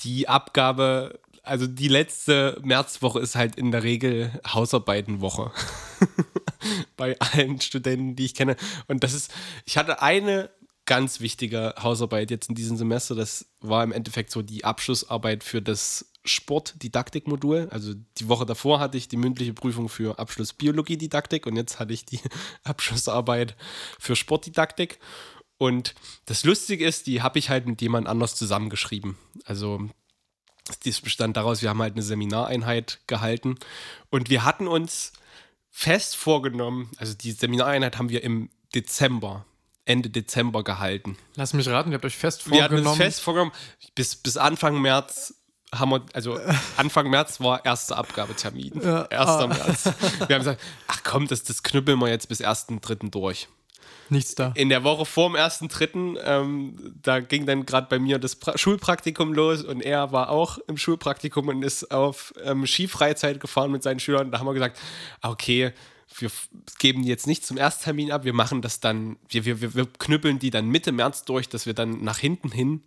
die 0.00 0.28
Abgabe, 0.28 1.20
also 1.42 1.66
die 1.66 1.88
letzte 1.88 2.58
Märzwoche 2.62 3.20
ist 3.20 3.36
halt 3.36 3.56
in 3.56 3.70
der 3.70 3.82
Regel 3.82 4.40
Hausarbeitenwoche. 4.46 5.52
Bei 6.96 7.18
allen 7.18 7.60
Studenten, 7.60 8.16
die 8.16 8.24
ich 8.24 8.34
kenne. 8.34 8.56
Und 8.86 9.02
das 9.02 9.14
ist, 9.14 9.32
ich 9.64 9.76
hatte 9.76 10.00
eine 10.00 10.50
ganz 10.86 11.20
wichtige 11.20 11.74
Hausarbeit 11.80 12.30
jetzt 12.30 12.48
in 12.48 12.54
diesem 12.54 12.76
Semester. 12.76 13.14
Das 13.14 13.46
war 13.60 13.84
im 13.84 13.92
Endeffekt 13.92 14.30
so 14.30 14.42
die 14.42 14.64
Abschlussarbeit 14.64 15.44
für 15.44 15.62
das 15.62 16.06
Sportdidaktikmodul. 16.24 17.68
Also 17.70 17.94
die 18.18 18.28
Woche 18.28 18.46
davor 18.46 18.80
hatte 18.80 18.98
ich 18.98 19.08
die 19.08 19.16
mündliche 19.16 19.54
Prüfung 19.54 19.88
für 19.88 20.18
Abschluss 20.18 20.52
Biologiedidaktik 20.52 21.46
und 21.46 21.56
jetzt 21.56 21.78
hatte 21.78 21.92
ich 21.92 22.04
die 22.04 22.20
Abschlussarbeit 22.64 23.56
für 23.98 24.16
Sportdidaktik. 24.16 24.98
Und 25.58 25.94
das 26.24 26.44
Lustige 26.44 26.84
ist, 26.84 27.06
die 27.06 27.22
habe 27.22 27.38
ich 27.38 27.48
halt 27.48 27.66
mit 27.66 27.80
jemand 27.82 28.08
anders 28.08 28.34
zusammengeschrieben. 28.34 29.16
Also 29.44 29.88
dies 30.84 31.00
bestand 31.00 31.36
daraus, 31.36 31.62
wir 31.62 31.70
haben 31.70 31.82
halt 31.82 31.94
eine 31.94 32.02
Seminareinheit 32.02 33.00
gehalten 33.06 33.56
und 34.10 34.30
wir 34.30 34.44
hatten 34.44 34.68
uns 34.68 35.12
fest 35.70 36.16
vorgenommen, 36.16 36.90
also 36.98 37.14
die 37.14 37.32
Seminareinheit 37.32 37.98
haben 37.98 38.10
wir 38.10 38.22
im 38.22 38.50
Dezember, 38.74 39.44
Ende 39.84 40.10
Dezember 40.10 40.62
gehalten. 40.62 41.16
Lass 41.34 41.52
mich 41.54 41.68
raten, 41.68 41.90
ihr 41.90 41.96
habt 41.96 42.04
euch 42.04 42.16
fest 42.16 42.50
Wir 42.50 42.62
hatten 42.64 42.74
uns 42.74 42.82
vorgenommen. 42.84 42.96
fest 42.96 43.20
vorgenommen, 43.20 43.52
bis, 43.94 44.14
bis 44.16 44.36
Anfang 44.36 44.80
März 44.80 45.34
haben 45.74 45.90
wir, 45.90 46.04
also 46.12 46.38
Anfang 46.76 47.10
März 47.10 47.40
war 47.40 47.64
erster 47.64 47.96
Abgabetermin. 47.96 48.80
Ja, 48.82 49.02
1. 49.04 49.12
ah. 49.12 49.46
März. 49.46 49.84
Wir 50.28 50.34
haben 50.36 50.40
gesagt, 50.40 50.60
ach 50.86 51.00
komm, 51.02 51.26
das, 51.26 51.42
das 51.42 51.62
knüppeln 51.62 51.98
wir 51.98 52.08
jetzt 52.08 52.28
bis 52.28 52.42
1.3. 52.42 53.10
durch. 53.10 53.48
Nichts 54.10 54.34
da. 54.34 54.52
In 54.54 54.68
der 54.68 54.84
Woche 54.84 55.06
vor 55.06 55.30
dem 55.30 55.36
1.3., 55.36 56.18
ähm, 56.22 56.94
da 57.02 57.20
ging 57.20 57.46
dann 57.46 57.64
gerade 57.64 57.86
bei 57.88 57.98
mir 57.98 58.18
das 58.18 58.36
pra 58.36 58.58
Schulpraktikum 58.58 59.32
los 59.32 59.62
und 59.64 59.80
er 59.80 60.12
war 60.12 60.28
auch 60.28 60.58
im 60.68 60.76
Schulpraktikum 60.76 61.48
und 61.48 61.62
ist 61.62 61.90
auf 61.90 62.34
ähm, 62.44 62.66
Skifreizeit 62.66 63.40
gefahren 63.40 63.72
mit 63.72 63.82
seinen 63.82 64.00
Schülern. 64.00 64.30
Da 64.30 64.38
haben 64.38 64.46
wir 64.46 64.52
gesagt, 64.52 64.78
ah, 65.22 65.30
okay, 65.30 65.72
wir 66.18 66.30
geben 66.78 67.02
die 67.02 67.08
jetzt 67.08 67.26
nicht 67.26 67.44
zum 67.44 67.56
Ersttermin 67.56 68.12
ab, 68.12 68.24
wir 68.24 68.32
machen 68.32 68.62
das 68.62 68.80
dann, 68.80 69.16
wir, 69.28 69.44
wir, 69.44 69.74
wir, 69.74 69.86
knüppeln 69.86 70.38
die 70.38 70.50
dann 70.50 70.68
Mitte 70.68 70.92
März 70.92 71.24
durch, 71.24 71.48
dass 71.48 71.66
wir 71.66 71.74
dann 71.74 72.02
nach 72.02 72.18
hinten 72.18 72.50
hin 72.50 72.82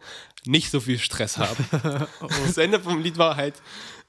nicht 0.45 0.71
so 0.71 0.79
viel 0.79 0.99
Stress 0.99 1.37
haben. 1.37 1.65
Das 2.45 2.57
Ende 2.57 2.79
vom 2.79 3.01
Lied 3.01 3.17
war 3.17 3.35
halt 3.35 3.55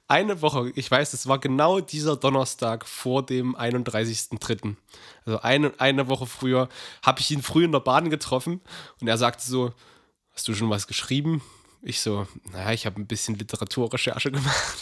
eine 0.09 0.41
Woche, 0.41 0.73
ich 0.77 0.91
weiß, 0.91 1.13
es 1.13 1.27
war 1.27 1.39
genau 1.39 1.81
dieser 1.81 2.17
Donnerstag 2.17 2.87
vor 2.87 3.25
dem 3.27 3.57
31.03. 3.57 4.77
Also 5.25 5.41
eine, 5.41 5.73
eine 5.79 6.09
Woche 6.09 6.27
früher 6.27 6.69
habe 7.03 7.21
ich 7.21 7.31
ihn 7.31 7.43
früh 7.43 7.65
in 7.65 7.73
der 7.73 7.81
Bahn 7.81 8.11
getroffen 8.11 8.61
und 9.01 9.09
er 9.09 9.19
sagte 9.19 9.45
so, 9.45 9.73
hast 10.33 10.47
du 10.47 10.55
schon 10.55 10.71
was 10.71 10.87
geschrieben? 10.87 11.43
Ich 11.83 12.01
so, 12.01 12.27
naja, 12.53 12.73
ich 12.73 12.87
habe 12.87 13.01
ein 13.01 13.07
bisschen 13.07 13.37
Literaturrecherche 13.37 14.31
gemacht. 14.31 14.77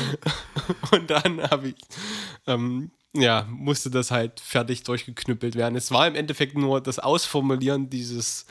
und 0.92 1.10
dann 1.10 1.42
habe 1.50 1.68
ich, 1.68 1.76
ähm, 2.46 2.90
ja, 3.14 3.46
musste 3.50 3.90
das 3.90 4.10
halt 4.10 4.40
fertig 4.40 4.84
durchgeknüppelt 4.84 5.54
werden. 5.54 5.76
Es 5.76 5.90
war 5.90 6.06
im 6.06 6.14
Endeffekt 6.14 6.56
nur 6.56 6.80
das 6.80 6.98
Ausformulieren 6.98 7.90
dieses, 7.90 8.46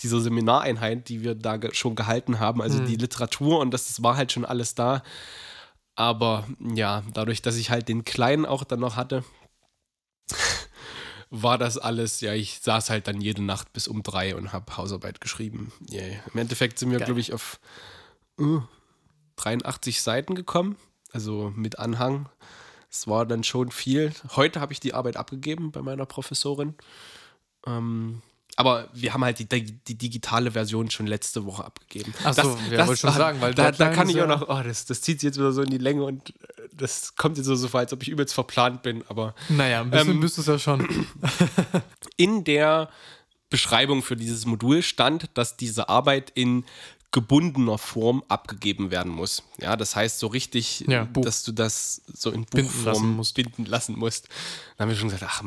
dieser 0.00 0.20
Seminareinheit, 0.20 1.08
die 1.08 1.22
wir 1.22 1.34
da 1.34 1.58
ge 1.58 1.74
schon 1.74 1.94
gehalten 1.94 2.40
haben, 2.40 2.62
also 2.62 2.78
die 2.78 2.96
Literatur 2.96 3.60
und 3.60 3.72
das, 3.72 3.88
das 3.88 4.02
war 4.02 4.16
halt 4.16 4.32
schon 4.32 4.46
alles 4.46 4.74
da. 4.74 5.02
Aber 5.96 6.46
ja, 6.60 7.02
dadurch, 7.12 7.42
dass 7.42 7.56
ich 7.56 7.70
halt 7.70 7.88
den 7.88 8.04
Kleinen 8.04 8.46
auch 8.46 8.64
dann 8.64 8.80
noch 8.80 8.96
hatte, 8.96 9.22
war 11.30 11.58
das 11.58 11.76
alles, 11.76 12.20
ja, 12.22 12.32
ich 12.32 12.60
saß 12.60 12.88
halt 12.88 13.08
dann 13.08 13.20
jede 13.20 13.42
Nacht 13.42 13.72
bis 13.74 13.86
um 13.86 14.02
drei 14.02 14.34
und 14.34 14.52
habe 14.52 14.76
Hausarbeit 14.78 15.20
geschrieben. 15.20 15.72
Yeah. 15.90 16.20
Im 16.32 16.40
Endeffekt 16.40 16.78
sind 16.78 16.90
wir, 16.90 16.98
glaube 16.98 17.20
ich, 17.20 17.34
auf 17.34 17.60
äh, 18.38 18.60
83 19.36 20.00
Seiten 20.00 20.34
gekommen, 20.34 20.76
also 21.12 21.52
mit 21.54 21.78
Anhang. 21.78 22.30
Es 22.90 23.06
war 23.06 23.26
dann 23.26 23.44
schon 23.44 23.70
viel. 23.70 24.12
Heute 24.36 24.60
habe 24.60 24.72
ich 24.72 24.80
die 24.80 24.94
Arbeit 24.94 25.16
abgegeben 25.16 25.72
bei 25.72 25.82
meiner 25.82 26.06
Professorin. 26.06 26.74
Ähm, 27.66 28.22
Aber 28.56 28.88
wir 28.92 29.12
haben 29.12 29.24
halt 29.24 29.38
die, 29.38 29.48
die, 29.48 29.72
die 29.72 29.98
digitale 29.98 30.52
Version 30.52 30.90
schon 30.90 31.06
letzte 31.06 31.44
Woche 31.44 31.64
abgegeben. 31.64 32.14
Achso, 32.24 32.56
ja, 32.70 32.86
wollte 32.86 33.00
schon 33.00 33.12
sagen, 33.12 33.40
weil 33.40 33.54
da, 33.54 33.70
da 33.72 33.90
kann 33.90 34.08
ich 34.08 34.20
auch 34.22 34.28
noch, 34.28 34.48
oh, 34.48 34.62
das, 34.62 34.86
das 34.86 35.02
zieht 35.02 35.20
sich 35.20 35.28
jetzt 35.28 35.38
wieder 35.38 35.52
so 35.52 35.62
in 35.62 35.70
die 35.70 35.78
Länge 35.78 36.04
und 36.04 36.30
äh, 36.30 36.68
das 36.72 37.16
kommt 37.16 37.36
jetzt 37.36 37.46
so, 37.46 37.54
so 37.54 37.68
vor, 37.68 37.80
als 37.80 37.92
ob 37.92 38.02
ich 38.02 38.08
übelst 38.08 38.34
verplant 38.34 38.82
bin. 38.82 39.04
Aber 39.08 39.34
Naja, 39.48 39.80
ein 39.82 39.90
bisschen 39.90 40.10
Ähm, 40.12 40.20
bist 40.20 40.36
du 40.38 40.40
es 40.42 40.46
ja 40.46 40.58
schon. 40.58 41.06
in 42.16 42.44
der 42.44 42.88
Beschreibung 43.50 44.02
für 44.02 44.16
dieses 44.16 44.46
Modul 44.46 44.82
stand, 44.82 45.30
dass 45.34 45.56
diese 45.56 45.88
Arbeit 45.88 46.32
in 46.34 46.64
gebundener 47.16 47.78
Form 47.78 48.22
abgegeben 48.28 48.90
werden 48.90 49.10
muss. 49.10 49.42
Ja, 49.58 49.74
das 49.74 49.96
heißt 49.96 50.18
so 50.18 50.26
richtig, 50.26 50.80
Ja, 50.86 51.06
dass 51.06 51.44
du 51.44 51.52
das 51.52 52.02
so 52.12 52.30
in 52.30 52.44
Binden 52.44 52.70
Buchform 52.70 52.84
lassen 52.92 53.16
musst. 53.16 53.34
binden 53.34 53.64
lassen 53.64 53.98
musst. 53.98 54.28
Dann 54.76 54.84
haben 54.84 54.88
wir 54.90 54.98
schon 54.98 55.08
gesagt, 55.08 55.24
ach, 55.26 55.42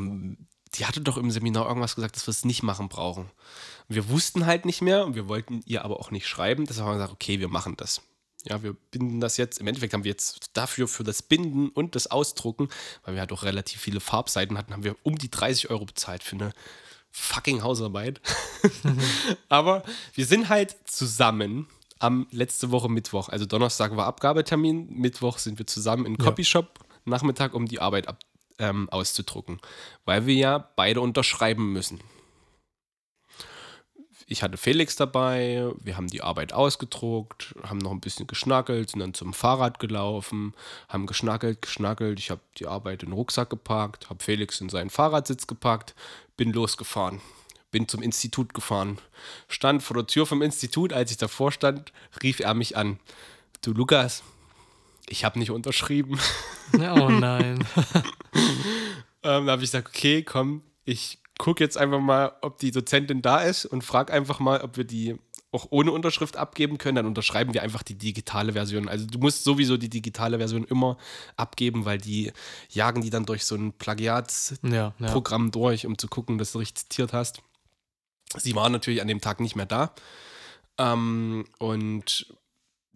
die 0.73 0.85
hatte 0.87 1.01
doch 1.01 1.17
im 1.17 1.29
Seminar 1.29 1.67
irgendwas 1.67 1.93
gesagt, 1.93 2.15
dass 2.15 2.25
wir 2.25 2.31
es 2.31 2.43
nicht 2.43 2.63
machen 2.63 2.89
brauchen. 2.89 3.29
Wir 3.87 4.09
wussten 4.09 4.47
halt 4.47 4.65
nicht 4.65 4.81
mehr 4.81 5.05
und 5.05 5.13
wir 5.13 5.27
wollten 5.27 5.61
ihr 5.67 5.85
aber 5.85 5.99
auch 5.99 6.09
nicht 6.09 6.27
schreiben. 6.27 6.65
Deshalb 6.65 6.87
haben 6.87 6.93
wir 6.93 6.97
gesagt, 6.97 7.13
okay, 7.13 7.39
wir 7.39 7.49
machen 7.49 7.77
das. 7.77 8.01
Ja, 8.45 8.63
wir 8.63 8.73
binden 8.73 9.19
das 9.19 9.37
jetzt. 9.37 9.59
Im 9.59 9.67
Endeffekt 9.67 9.93
haben 9.93 10.03
wir 10.05 10.11
jetzt 10.11 10.49
dafür, 10.53 10.87
für 10.87 11.03
das 11.03 11.21
Binden 11.21 11.69
und 11.69 11.93
das 11.93 12.07
Ausdrucken, 12.07 12.69
weil 13.03 13.13
wir 13.13 13.21
halt 13.21 13.31
auch 13.31 13.43
relativ 13.43 13.79
viele 13.79 13.99
Farbseiten 13.99 14.57
hatten, 14.57 14.73
haben 14.73 14.83
wir 14.83 14.95
um 15.03 15.19
die 15.19 15.29
30 15.29 15.69
Euro 15.69 15.85
bezahlt 15.85 16.23
für 16.23 16.35
eine 16.35 16.51
fucking 17.11 17.63
Hausarbeit. 17.63 18.21
Aber 19.49 19.83
wir 20.13 20.25
sind 20.25 20.49
halt 20.49 20.75
zusammen 20.85 21.67
am 21.99 22.27
letzte 22.31 22.71
Woche 22.71 22.89
Mittwoch. 22.89 23.29
Also 23.29 23.45
Donnerstag 23.45 23.95
war 23.95 24.05
Abgabetermin, 24.05 24.87
Mittwoch 24.89 25.37
sind 25.37 25.59
wir 25.59 25.67
zusammen 25.67 26.05
in 26.05 26.15
Ja. 26.15 26.25
Copyshop 26.25 26.79
Nachmittag, 27.05 27.53
um 27.53 27.65
die 27.65 27.79
Arbeit 27.79 28.07
ab, 28.07 28.19
ähm, 28.59 28.89
auszudrucken. 28.89 29.59
Weil 30.05 30.25
wir 30.25 30.35
ja 30.35 30.69
beide 30.75 31.01
unterschreiben 31.01 31.71
müssen. 31.73 31.99
Ich 34.31 34.43
hatte 34.43 34.57
Felix 34.57 34.95
dabei, 34.95 35.71
wir 35.81 35.97
haben 35.97 36.05
die 36.05 36.21
Arbeit 36.21 36.53
ausgedruckt, 36.53 37.55
haben 37.63 37.79
noch 37.79 37.89
ein 37.89 37.99
bisschen 37.99 38.27
geschnackelt, 38.27 38.91
sind 38.91 38.99
dann 38.99 39.15
zum 39.15 39.33
Fahrrad 39.33 39.79
gelaufen, 39.79 40.53
haben 40.87 41.07
geschnackelt, 41.07 41.63
geschnackelt. 41.63 42.19
Ich 42.19 42.29
habe 42.29 42.41
die 42.59 42.67
Arbeit 42.67 43.01
in 43.01 43.09
den 43.09 43.15
Rucksack 43.15 43.49
gepackt, 43.49 44.11
habe 44.11 44.23
Felix 44.23 44.61
in 44.61 44.69
seinen 44.69 44.91
Fahrradsitz 44.91 45.47
gepackt, 45.47 45.95
bin 46.37 46.53
losgefahren, 46.53 47.21
bin 47.71 47.87
zum 47.87 48.03
Institut 48.03 48.53
gefahren, 48.53 48.99
stand 49.47 49.81
vor 49.81 49.95
der 49.95 50.05
Tür 50.05 50.27
vom 50.27 50.43
Institut, 50.43 50.93
als 50.93 51.09
ich 51.09 51.17
davor 51.17 51.51
stand, 51.51 51.91
rief 52.21 52.39
er 52.39 52.53
mich 52.53 52.77
an. 52.77 52.99
Du 53.63 53.73
Lukas, 53.73 54.21
ich 55.07 55.25
habe 55.25 55.39
nicht 55.39 55.51
unterschrieben. 55.51 56.19
Oh 56.71 57.09
nein. 57.09 57.65
Ähm, 59.21 59.47
da 59.47 59.51
habe 59.51 59.63
ich 59.63 59.71
gesagt, 59.71 59.89
okay, 59.89 60.23
komm, 60.23 60.61
ich 60.85 61.17
gucke 61.39 61.63
jetzt 61.63 61.77
einfach 61.77 61.99
mal, 61.99 62.33
ob 62.41 62.59
die 62.59 62.69
Dozentin 62.69 63.23
da 63.23 63.39
ist 63.39 63.65
und 63.65 63.83
frage 63.83 64.13
einfach 64.13 64.39
mal, 64.39 64.61
ob 64.61 64.77
wir 64.77 64.83
die 64.83 65.15
auch 65.51 65.67
ohne 65.71 65.91
Unterschrift 65.91 66.37
abgeben 66.37 66.77
können. 66.77 66.97
Dann 66.97 67.05
unterschreiben 67.07 67.55
wir 67.55 67.63
einfach 67.63 67.81
die 67.81 67.95
digitale 67.95 68.53
Version. 68.53 68.87
Also 68.87 69.07
du 69.07 69.17
musst 69.17 69.43
sowieso 69.43 69.77
die 69.77 69.89
digitale 69.89 70.37
Version 70.37 70.63
immer 70.65 70.97
abgeben, 71.37 71.85
weil 71.85 71.97
die 71.97 72.31
jagen 72.69 73.01
die 73.01 73.09
dann 73.09 73.25
durch 73.25 73.45
so 73.45 73.55
ein 73.55 73.73
Plagiatsprogramm 73.73 75.43
Ja, 75.43 75.47
ja. 75.47 75.51
durch, 75.51 75.87
um 75.87 75.97
zu 75.97 76.07
gucken, 76.07 76.37
dass 76.37 76.51
du 76.51 76.59
richtig 76.59 76.83
zitiert 76.89 77.13
hast. 77.13 77.41
Sie 78.37 78.53
war 78.53 78.69
natürlich 78.69 79.01
an 79.01 79.07
dem 79.07 79.21
Tag 79.21 79.39
nicht 79.39 79.55
mehr 79.55 79.65
da. 79.65 79.95
Ähm, 80.77 81.45
und 81.57 82.35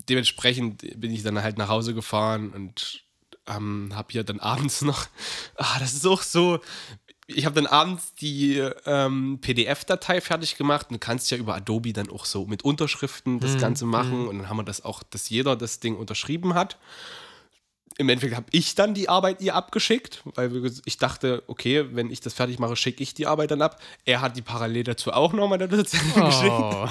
dementsprechend 0.09 0.99
bin 0.99 1.11
ich 1.11 1.23
dann 1.23 1.41
halt 1.41 1.57
nach 1.57 1.69
Hause 1.69 1.95
gefahren 1.95 2.51
und 2.51 3.03
ähm, 3.47 3.91
habe 3.93 4.11
hier 4.11 4.23
dann 4.23 4.39
abends 4.39 4.81
noch, 4.81 5.07
ah, 5.55 5.79
das 5.79 5.93
ist 5.93 6.05
auch 6.05 6.21
so, 6.21 6.59
ich 7.27 7.45
habe 7.45 7.55
dann 7.55 7.67
abends 7.67 8.13
die 8.15 8.57
ähm, 8.85 9.39
PDF-Datei 9.41 10.19
fertig 10.21 10.57
gemacht 10.57 10.87
und 10.89 10.95
du 10.95 10.99
kannst 10.99 11.31
ja 11.31 11.37
über 11.37 11.55
Adobe 11.55 11.93
dann 11.93 12.09
auch 12.09 12.25
so 12.25 12.45
mit 12.45 12.63
Unterschriften 12.63 13.39
das 13.39 13.53
Mhm, 13.53 13.59
Ganze 13.59 13.85
machen 13.85 14.27
und 14.27 14.39
dann 14.39 14.49
haben 14.49 14.57
wir 14.57 14.63
das 14.63 14.83
auch, 14.83 15.03
dass 15.03 15.29
jeder 15.29 15.55
das 15.55 15.79
Ding 15.79 15.95
unterschrieben 15.95 16.53
hat. 16.53 16.77
Im 17.97 18.09
Endeffekt 18.09 18.35
habe 18.35 18.47
ich 18.51 18.73
dann 18.73 18.93
die 18.93 19.07
Arbeit 19.07 19.41
ihr 19.41 19.53
abgeschickt, 19.55 20.23
weil 20.25 20.71
ich 20.85 20.97
dachte, 20.97 21.43
okay, 21.47 21.85
wenn 21.91 22.09
ich 22.09 22.21
das 22.21 22.33
fertig 22.33 22.57
mache, 22.57 22.75
schicke 22.75 23.03
ich 23.03 23.13
die 23.13 23.27
Arbeit 23.27 23.51
dann 23.51 23.61
ab. 23.61 23.79
Er 24.05 24.21
hat 24.21 24.35
die 24.35 24.41
parallel 24.41 24.83
dazu 24.83 25.11
auch 25.11 25.31
nochmal 25.33 25.59
der 25.59 25.67
Dozentin 25.67 26.25
geschickt. 26.25 26.51
Oh. 26.51 26.87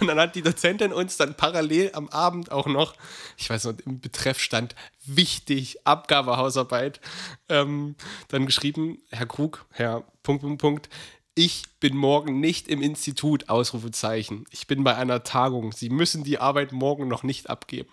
Und 0.00 0.06
dann 0.06 0.18
hat 0.18 0.34
die 0.34 0.42
Dozentin 0.42 0.92
uns 0.92 1.16
dann 1.16 1.34
parallel 1.34 1.92
am 1.94 2.08
Abend 2.08 2.52
auch 2.52 2.66
noch, 2.66 2.94
ich 3.38 3.48
weiß 3.48 3.64
noch, 3.64 3.74
im 3.86 4.00
Betreff 4.00 4.38
stand 4.38 4.74
wichtig, 5.06 5.78
Abgabehausarbeit, 5.84 7.00
ähm, 7.48 7.94
dann 8.28 8.44
geschrieben, 8.46 8.98
Herr 9.10 9.26
Krug, 9.26 9.64
Herr 9.70 10.04
Punkt, 10.22 10.42
Punkt, 10.42 10.60
Punkt, 10.60 10.88
ich 11.34 11.64
bin 11.80 11.96
morgen 11.96 12.38
nicht 12.38 12.68
im 12.68 12.80
Institut, 12.80 13.48
Ausrufezeichen. 13.48 14.44
Ich 14.50 14.68
bin 14.68 14.84
bei 14.84 14.94
einer 14.94 15.24
Tagung. 15.24 15.72
Sie 15.72 15.90
müssen 15.90 16.22
die 16.22 16.38
Arbeit 16.38 16.70
morgen 16.70 17.08
noch 17.08 17.24
nicht 17.24 17.50
abgeben. 17.50 17.90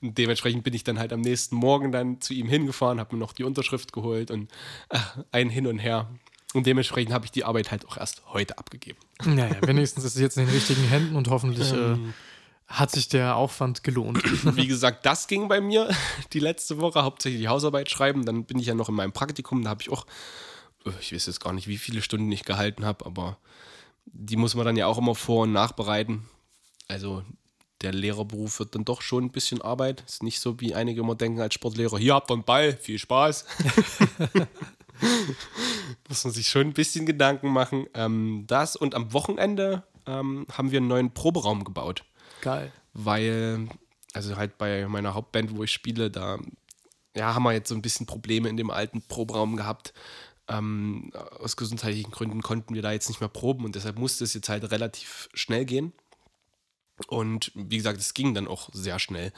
Und 0.00 0.18
dementsprechend 0.18 0.64
bin 0.64 0.74
ich 0.74 0.84
dann 0.84 0.98
halt 0.98 1.12
am 1.12 1.20
nächsten 1.20 1.56
Morgen 1.56 1.92
dann 1.92 2.20
zu 2.20 2.34
ihm 2.34 2.48
hingefahren, 2.48 3.00
habe 3.00 3.14
mir 3.16 3.20
noch 3.20 3.32
die 3.32 3.44
Unterschrift 3.44 3.92
geholt 3.92 4.30
und 4.30 4.50
ach, 4.88 5.18
ein 5.32 5.50
Hin 5.50 5.66
und 5.66 5.78
Her. 5.78 6.08
Und 6.54 6.66
dementsprechend 6.66 7.14
habe 7.14 7.24
ich 7.24 7.30
die 7.30 7.44
Arbeit 7.44 7.70
halt 7.70 7.86
auch 7.88 7.96
erst 7.96 8.22
heute 8.32 8.58
abgegeben. 8.58 8.98
Naja, 9.24 9.56
wenigstens 9.62 10.04
ist 10.04 10.16
es 10.16 10.20
jetzt 10.20 10.36
in 10.36 10.44
den 10.46 10.54
richtigen 10.54 10.84
Händen 10.84 11.16
und 11.16 11.28
hoffentlich 11.28 11.72
Ähm. 11.72 12.08
äh, 12.08 12.12
hat 12.66 12.90
sich 12.90 13.08
der 13.08 13.36
Aufwand 13.36 13.84
gelohnt. 13.84 14.22
Wie 14.56 14.66
gesagt, 14.66 15.04
das 15.04 15.26
ging 15.26 15.48
bei 15.48 15.60
mir 15.60 15.88
die 16.32 16.40
letzte 16.40 16.78
Woche, 16.78 17.02
hauptsächlich 17.04 17.40
die 17.42 17.48
Hausarbeit 17.48 17.90
schreiben. 17.90 18.24
Dann 18.24 18.44
bin 18.44 18.58
ich 18.58 18.66
ja 18.66 18.74
noch 18.74 18.88
in 18.88 18.94
meinem 18.94 19.12
Praktikum, 19.12 19.62
da 19.64 19.70
habe 19.70 19.82
ich 19.82 19.90
auch, 19.90 20.06
äh, 20.86 20.90
ich 21.00 21.12
weiß 21.14 21.26
jetzt 21.26 21.40
gar 21.40 21.52
nicht, 21.52 21.68
wie 21.68 21.78
viele 21.78 22.02
Stunden 22.02 22.30
ich 22.32 22.44
gehalten 22.44 22.84
habe, 22.84 23.04
aber 23.06 23.38
die 24.06 24.36
muss 24.36 24.54
man 24.54 24.64
dann 24.66 24.76
ja 24.76 24.86
auch 24.86 24.98
immer 24.98 25.14
vor- 25.14 25.42
und 25.44 25.52
nachbereiten. 25.52 26.24
Also 26.88 27.22
der 27.82 27.92
Lehrerberuf 27.92 28.58
wird 28.58 28.74
dann 28.74 28.84
doch 28.84 29.02
schon 29.02 29.24
ein 29.24 29.30
bisschen 29.30 29.60
Arbeit. 29.60 30.02
Ist 30.06 30.22
nicht 30.22 30.40
so, 30.40 30.60
wie 30.60 30.74
einige 30.74 31.00
immer 31.00 31.14
denken 31.14 31.40
als 31.40 31.54
Sportlehrer, 31.54 31.98
hier 31.98 32.14
habt 32.14 32.30
ihr 32.30 32.34
einen 32.34 32.44
Ball, 32.44 32.76
viel 32.76 32.98
Spaß. 32.98 33.44
muss 36.08 36.24
man 36.24 36.32
sich 36.32 36.48
schon 36.48 36.68
ein 36.68 36.72
bisschen 36.72 37.06
Gedanken 37.06 37.48
machen. 37.48 37.86
Ähm, 37.94 38.44
das 38.46 38.76
und 38.76 38.94
am 38.94 39.12
Wochenende 39.12 39.82
ähm, 40.06 40.46
haben 40.52 40.70
wir 40.70 40.78
einen 40.78 40.88
neuen 40.88 41.12
Proberaum 41.12 41.64
gebaut 41.64 42.04
Geil. 42.40 42.72
weil, 42.92 43.68
also 44.12 44.36
halt 44.36 44.58
bei 44.58 44.86
meiner 44.86 45.14
Hauptband, 45.14 45.56
wo 45.56 45.64
ich 45.64 45.72
spiele, 45.72 46.10
da 46.10 46.38
ja, 47.16 47.34
haben 47.34 47.42
wir 47.42 47.52
jetzt 47.52 47.68
so 47.68 47.74
ein 47.74 47.82
bisschen 47.82 48.06
Probleme 48.06 48.48
in 48.48 48.56
dem 48.56 48.70
alten 48.70 49.02
Proberaum 49.02 49.56
gehabt. 49.56 49.92
Ähm, 50.48 51.12
aus 51.38 51.56
gesundheitlichen 51.56 52.10
Gründen 52.10 52.42
konnten 52.42 52.74
wir 52.74 52.82
da 52.82 52.92
jetzt 52.92 53.08
nicht 53.08 53.20
mehr 53.20 53.28
proben 53.28 53.64
und 53.64 53.74
deshalb 53.74 53.98
musste 53.98 54.24
es 54.24 54.34
jetzt 54.34 54.48
halt 54.48 54.70
relativ 54.70 55.28
schnell 55.34 55.64
gehen. 55.64 55.92
Und 57.08 57.50
wie 57.54 57.78
gesagt, 57.78 57.98
es 57.98 58.14
ging 58.14 58.34
dann 58.34 58.46
auch 58.46 58.68
sehr 58.72 58.98
schnell. 58.98 59.32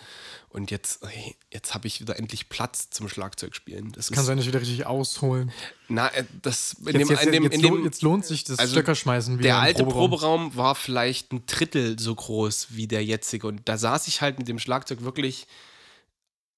Und 0.48 0.70
jetzt, 0.70 1.00
hey, 1.06 1.36
jetzt 1.52 1.72
habe 1.72 1.86
ich 1.86 2.00
wieder 2.00 2.18
endlich 2.18 2.48
Platz 2.48 2.90
zum 2.90 3.08
Schlagzeugspielen. 3.08 3.92
Das 3.92 4.10
Kannst 4.10 4.28
du 4.28 4.32
eigentlich 4.32 4.48
wieder 4.48 4.60
richtig 4.60 4.86
ausholen. 4.86 5.52
na, 5.88 6.08
äh, 6.08 6.24
das 6.42 6.74
in 6.84 6.86
Jetzt, 6.86 6.94
dem, 6.94 7.08
jetzt, 7.08 7.24
in 7.26 7.32
dem, 7.32 7.42
jetzt, 7.44 7.54
in 7.54 7.60
lohnt, 7.62 7.78
dem, 7.78 7.84
jetzt 7.84 8.02
lohnt 8.02 8.24
sich 8.26 8.44
das 8.44 8.58
also 8.58 8.72
Stöckerschmeißen 8.72 9.38
wieder. 9.38 9.44
der 9.48 9.58
alte 9.58 9.84
Proberaum. 9.84 10.10
Proberaum 10.10 10.56
war 10.56 10.74
vielleicht 10.74 11.32
ein 11.32 11.46
Drittel 11.46 11.98
so 11.98 12.14
groß 12.14 12.68
wie 12.70 12.86
der 12.86 13.04
jetzige. 13.04 13.46
Und 13.46 13.62
da 13.68 13.78
saß 13.78 14.08
ich 14.08 14.20
halt 14.20 14.38
mit 14.38 14.48
dem 14.48 14.58
Schlagzeug 14.58 15.02
wirklich 15.02 15.46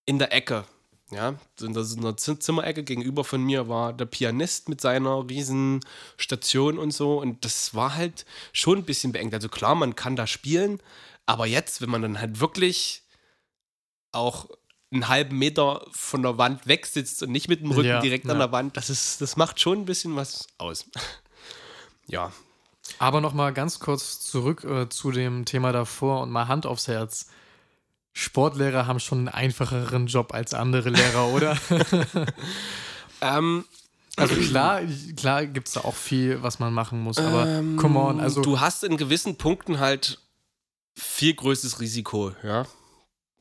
in 0.07 0.19
der 0.19 0.33
Ecke. 0.33 0.65
Ja, 1.11 1.37
in 1.61 1.73
der- 1.73 2.17
Zimmerecke 2.17 2.83
gegenüber 2.83 3.23
von 3.23 3.41
mir 3.43 3.69
war 3.69 3.93
der 3.93 4.07
Pianist 4.07 4.69
mit 4.69 4.81
seiner 4.81 5.29
riesen 5.29 5.81
Station 6.17 6.79
und 6.79 6.91
so. 6.91 7.21
Und 7.21 7.45
das 7.45 7.75
war 7.75 7.95
halt 7.95 8.27
schon 8.53 8.79
ein 8.79 8.85
bisschen 8.85 9.13
beengt. 9.13 9.33
Also 9.33 9.49
klar, 9.49 9.77
man 9.77 9.95
kann 9.95 10.17
da 10.17 10.27
spielen, 10.27 10.81
aber 11.25 11.47
jetzt, 11.47 11.81
wenn 11.81 11.91
man 11.91 12.03
dann 12.03 12.21
halt 12.21 12.41
wirklich 12.41 13.03
auch 14.13 14.49
einen 14.93 15.09
halben 15.09 15.39
Meter 15.39 15.87
von 15.93 16.23
der 16.23 16.39
Wand 16.39 16.67
wegsitzt 16.67 17.23
und 17.23 17.31
nicht 17.31 17.49
mit 17.49 17.61
dem 17.61 17.71
Rücken 17.71 17.89
Ja, 17.89 18.01
direkt 18.01 18.25
an 18.27 18.39
ja. 18.39 18.47
der 18.47 18.53
Wand, 18.53 18.77
das, 18.77 18.91
ist, 18.91 19.21
das 19.21 19.37
macht 19.37 19.61
schon 19.61 19.79
ein 19.81 19.85
bisschen 19.85 20.17
was 20.17 20.47
aus. 20.59 20.87
ja, 22.07 22.33
Aber 22.99 23.21
nochmal 23.21 23.53
ganz 23.53 23.79
kurz 23.81 24.21
zurück 24.21 24.65
äh, 24.65 24.89
zu 24.89 25.11
dem 25.11 25.45
Thema 25.45 25.73
davor 25.73 26.23
und 26.23 26.31
mal 26.31 26.49
Hand 26.49 26.67
aufs 26.67 26.89
Herz. 26.89 27.27
Sportlehrer 28.19 28.87
haben 28.87 28.99
schon 28.99 29.19
einen 29.19 29.29
einfacheren 29.29 30.07
Job 30.07 30.33
als 30.33 30.55
andere 30.55 30.89
Lehrer, 30.89 31.27
oder? 31.35 31.55
ähm, 33.21 33.67
Also 34.17 34.35
klar, 34.37 34.81
klar 35.17 35.45
gibt 35.45 35.69
es 35.69 35.75
da 35.75 35.81
auch 35.83 35.95
viel, 35.95 36.43
was 36.43 36.59
man 36.59 36.73
machen 36.73 36.99
muss, 36.99 37.19
aber 37.19 37.47
Ähm, 37.47 37.77
come 37.77 37.99
on, 37.99 38.19
also 38.19 38.41
du 38.41 38.59
hast 38.59 38.85
in 38.85 38.97
gewissen 38.97 39.37
Punkten 39.37 39.81
halt 39.81 40.19
viel 40.99 41.35
größeres 41.35 41.79
Risiko, 41.79 42.33
ja. 42.43 42.67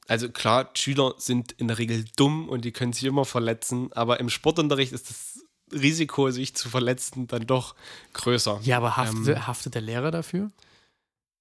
Also 0.09 0.27
klar, 0.27 0.69
Schüler 0.75 1.13
sind 1.19 1.53
in 1.53 1.69
der 1.69 1.77
Regel 1.77 2.03
dumm 2.17 2.49
und 2.49 2.65
die 2.65 2.73
können 2.73 2.91
sich 2.91 3.05
immer 3.05 3.23
verletzen, 3.23 3.93
aber 3.93 4.19
im 4.19 4.29
Sportunterricht 4.29 4.91
ist 4.91 5.09
das 5.09 5.45
Risiko, 5.71 6.31
sich 6.31 6.53
zu 6.53 6.67
verletzen, 6.69 7.27
dann 7.27 7.47
doch 7.47 7.75
größer. 8.11 8.59
ja, 8.63 8.75
aber 8.75 8.97
haftet, 8.97 9.27
ähm, 9.37 9.47
haftet 9.47 9.75
der 9.75 9.81
Lehrer 9.81 10.11
dafür? 10.11 10.51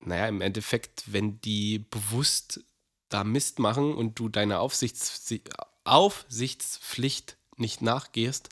Naja, 0.04 0.28
im 0.28 0.40
Endeffekt, 0.40 1.12
wenn 1.12 1.40
die 1.40 1.80
bewusst 1.80 2.62
da 3.14 3.22
Mist 3.22 3.60
machen 3.60 3.94
und 3.94 4.18
du 4.18 4.28
deiner 4.28 4.58
Aufsichts 4.58 5.32
Aufsichtspflicht 5.84 7.36
nicht 7.56 7.80
nachgehst, 7.80 8.48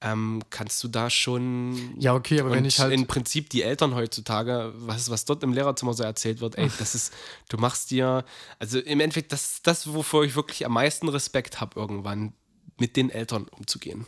ähm, 0.00 0.40
kannst 0.48 0.82
du 0.82 0.88
da 0.88 1.10
schon. 1.10 2.00
Ja, 2.00 2.14
okay, 2.14 2.40
aber 2.40 2.52
wenn 2.52 2.64
ich 2.64 2.80
halt. 2.80 2.94
Im 2.94 3.06
Prinzip 3.06 3.50
die 3.50 3.62
Eltern 3.62 3.94
heutzutage, 3.94 4.72
was, 4.76 5.10
was 5.10 5.26
dort 5.26 5.42
im 5.42 5.52
Lehrerzimmer 5.52 5.92
so 5.92 6.02
erzählt 6.02 6.40
wird, 6.40 6.56
ey, 6.56 6.70
das 6.78 6.94
ist, 6.94 7.12
du 7.50 7.58
machst 7.58 7.90
dir, 7.90 8.24
also 8.58 8.78
im 8.78 9.00
Endeffekt, 9.00 9.32
das 9.32 9.52
ist 9.52 9.66
das, 9.66 9.92
wofür 9.92 10.22
ich 10.22 10.34
wirklich 10.34 10.64
am 10.64 10.72
meisten 10.72 11.08
Respekt 11.08 11.60
habe, 11.60 11.78
irgendwann 11.78 12.32
mit 12.78 12.96
den 12.96 13.10
Eltern 13.10 13.48
umzugehen. 13.48 14.06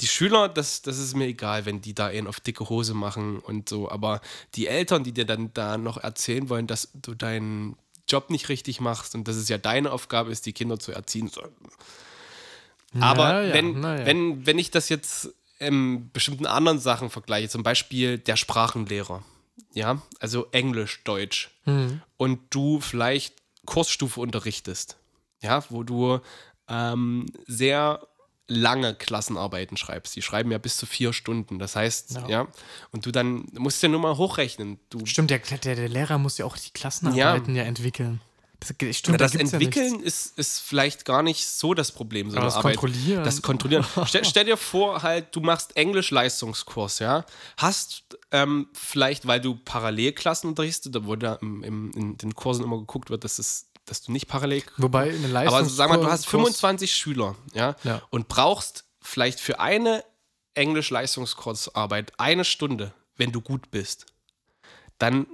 Die 0.00 0.06
Schüler, 0.06 0.48
das, 0.48 0.80
das 0.80 0.98
ist 0.98 1.14
mir 1.14 1.26
egal, 1.26 1.66
wenn 1.66 1.82
die 1.82 1.94
da 1.94 2.06
einen 2.06 2.26
auf 2.26 2.40
dicke 2.40 2.70
Hose 2.70 2.94
machen 2.94 3.40
und 3.40 3.68
so, 3.68 3.90
aber 3.90 4.22
die 4.54 4.66
Eltern, 4.66 5.04
die 5.04 5.12
dir 5.12 5.26
dann 5.26 5.52
da 5.52 5.76
noch 5.76 5.98
erzählen 5.98 6.48
wollen, 6.48 6.66
dass 6.66 6.88
du 6.94 7.14
deinen 7.14 7.76
Job 8.08 8.30
nicht 8.30 8.48
richtig 8.48 8.80
machst 8.80 9.14
und 9.14 9.26
dass 9.28 9.36
es 9.36 9.48
ja 9.48 9.58
deine 9.58 9.92
Aufgabe 9.92 10.30
ist, 10.30 10.46
die 10.46 10.52
Kinder 10.52 10.78
zu 10.78 10.92
erziehen. 10.92 11.30
Aber 13.00 13.24
Na 13.32 13.42
ja, 13.42 13.54
wenn, 13.54 13.80
na 13.80 13.98
ja. 14.00 14.06
wenn, 14.06 14.46
wenn 14.46 14.58
ich 14.58 14.70
das 14.70 14.88
jetzt 14.88 15.34
in 15.58 16.10
bestimmten 16.12 16.46
anderen 16.46 16.78
Sachen 16.78 17.10
vergleiche, 17.10 17.48
zum 17.48 17.62
Beispiel 17.62 18.18
der 18.18 18.36
Sprachenlehrer, 18.36 19.24
ja, 19.72 20.02
also 20.20 20.46
Englisch, 20.52 21.02
Deutsch, 21.04 21.50
Hm. 21.64 22.02
und 22.16 22.40
du 22.50 22.80
vielleicht 22.80 23.34
Kursstufe 23.66 24.20
unterrichtest, 24.20 24.96
ja, 25.42 25.64
wo 25.70 25.82
du 25.82 26.20
ähm, 26.68 27.26
sehr 27.46 28.06
lange 28.46 28.94
Klassenarbeiten 28.94 29.76
schreibst. 29.76 30.14
Die 30.16 30.22
schreiben 30.22 30.50
ja 30.50 30.58
bis 30.58 30.76
zu 30.76 30.86
vier 30.86 31.12
Stunden. 31.12 31.58
Das 31.58 31.76
heißt, 31.76 32.12
ja, 32.12 32.28
Ja. 32.28 32.48
und 32.90 33.06
du 33.06 33.10
dann 33.10 33.46
musst 33.52 33.82
ja 33.82 33.88
nur 33.88 34.00
mal 34.00 34.16
hochrechnen. 34.16 34.78
Du 34.90 35.04
Stimmt, 35.06 35.30
der, 35.30 35.38
der, 35.38 35.76
der 35.76 35.88
Lehrer 35.88 36.18
muss 36.18 36.38
ja 36.38 36.44
auch 36.44 36.56
die 36.56 36.70
Klassenarbeiten 36.70 37.56
ja, 37.56 37.62
entwickeln. 37.62 38.20
Das, 38.60 38.96
stimmt, 38.96 39.12
Na, 39.12 39.16
da 39.18 39.24
das 39.24 39.34
ja 39.34 39.40
Entwickeln 39.40 39.92
nichts. 39.92 40.06
ist, 40.06 40.38
ist 40.38 40.60
vielleicht 40.60 41.04
gar 41.04 41.22
nicht 41.22 41.46
so 41.46 41.74
das 41.74 41.92
Problem. 41.92 42.30
So 42.30 42.36
das 42.36 42.54
Arbeit. 42.54 42.76
Kontrollieren. 42.76 43.24
Das 43.24 43.42
Kontrollieren. 43.42 43.84
stell, 44.06 44.24
stell 44.24 44.44
dir 44.44 44.56
vor, 44.56 45.02
halt, 45.02 45.34
du 45.36 45.40
machst 45.40 45.76
Englisch-Leistungskurs, 45.76 46.98
ja. 46.98 47.26
Hast 47.58 48.04
ähm, 48.30 48.68
vielleicht, 48.72 49.26
weil 49.26 49.40
du 49.40 49.56
Parallelklassen 49.56 50.48
unterrichtest, 50.50 50.94
da 50.94 51.04
wo 51.04 51.16
da 51.16 51.34
im, 51.42 51.62
im, 51.62 51.90
in 51.92 52.16
den 52.16 52.34
Kursen 52.34 52.64
immer 52.64 52.78
geguckt 52.78 53.10
wird, 53.10 53.24
dass, 53.24 53.38
es, 53.38 53.66
dass 53.86 54.02
du 54.02 54.12
nicht 54.12 54.26
parallel. 54.28 54.62
Wobei 54.76 55.10
eine 55.10 55.26
Leistung. 55.28 55.58
Aber 55.58 55.68
sag 55.68 55.88
mal, 55.90 55.98
du 55.98 56.06
hast 56.10 56.26
25 56.26 56.94
Schüler, 56.94 57.36
ja, 57.52 57.76
Ja. 57.84 58.02
und 58.10 58.28
brauchst 58.28 58.84
vielleicht 59.00 59.40
für 59.40 59.60
eine 59.60 60.04
Englisch-Leistungskursarbeit 60.54 62.12
eine 62.18 62.44
Stunde, 62.44 62.94
wenn 63.16 63.32
du 63.32 63.40
gut 63.40 63.70
bist. 63.70 64.06
Dann 64.98 65.26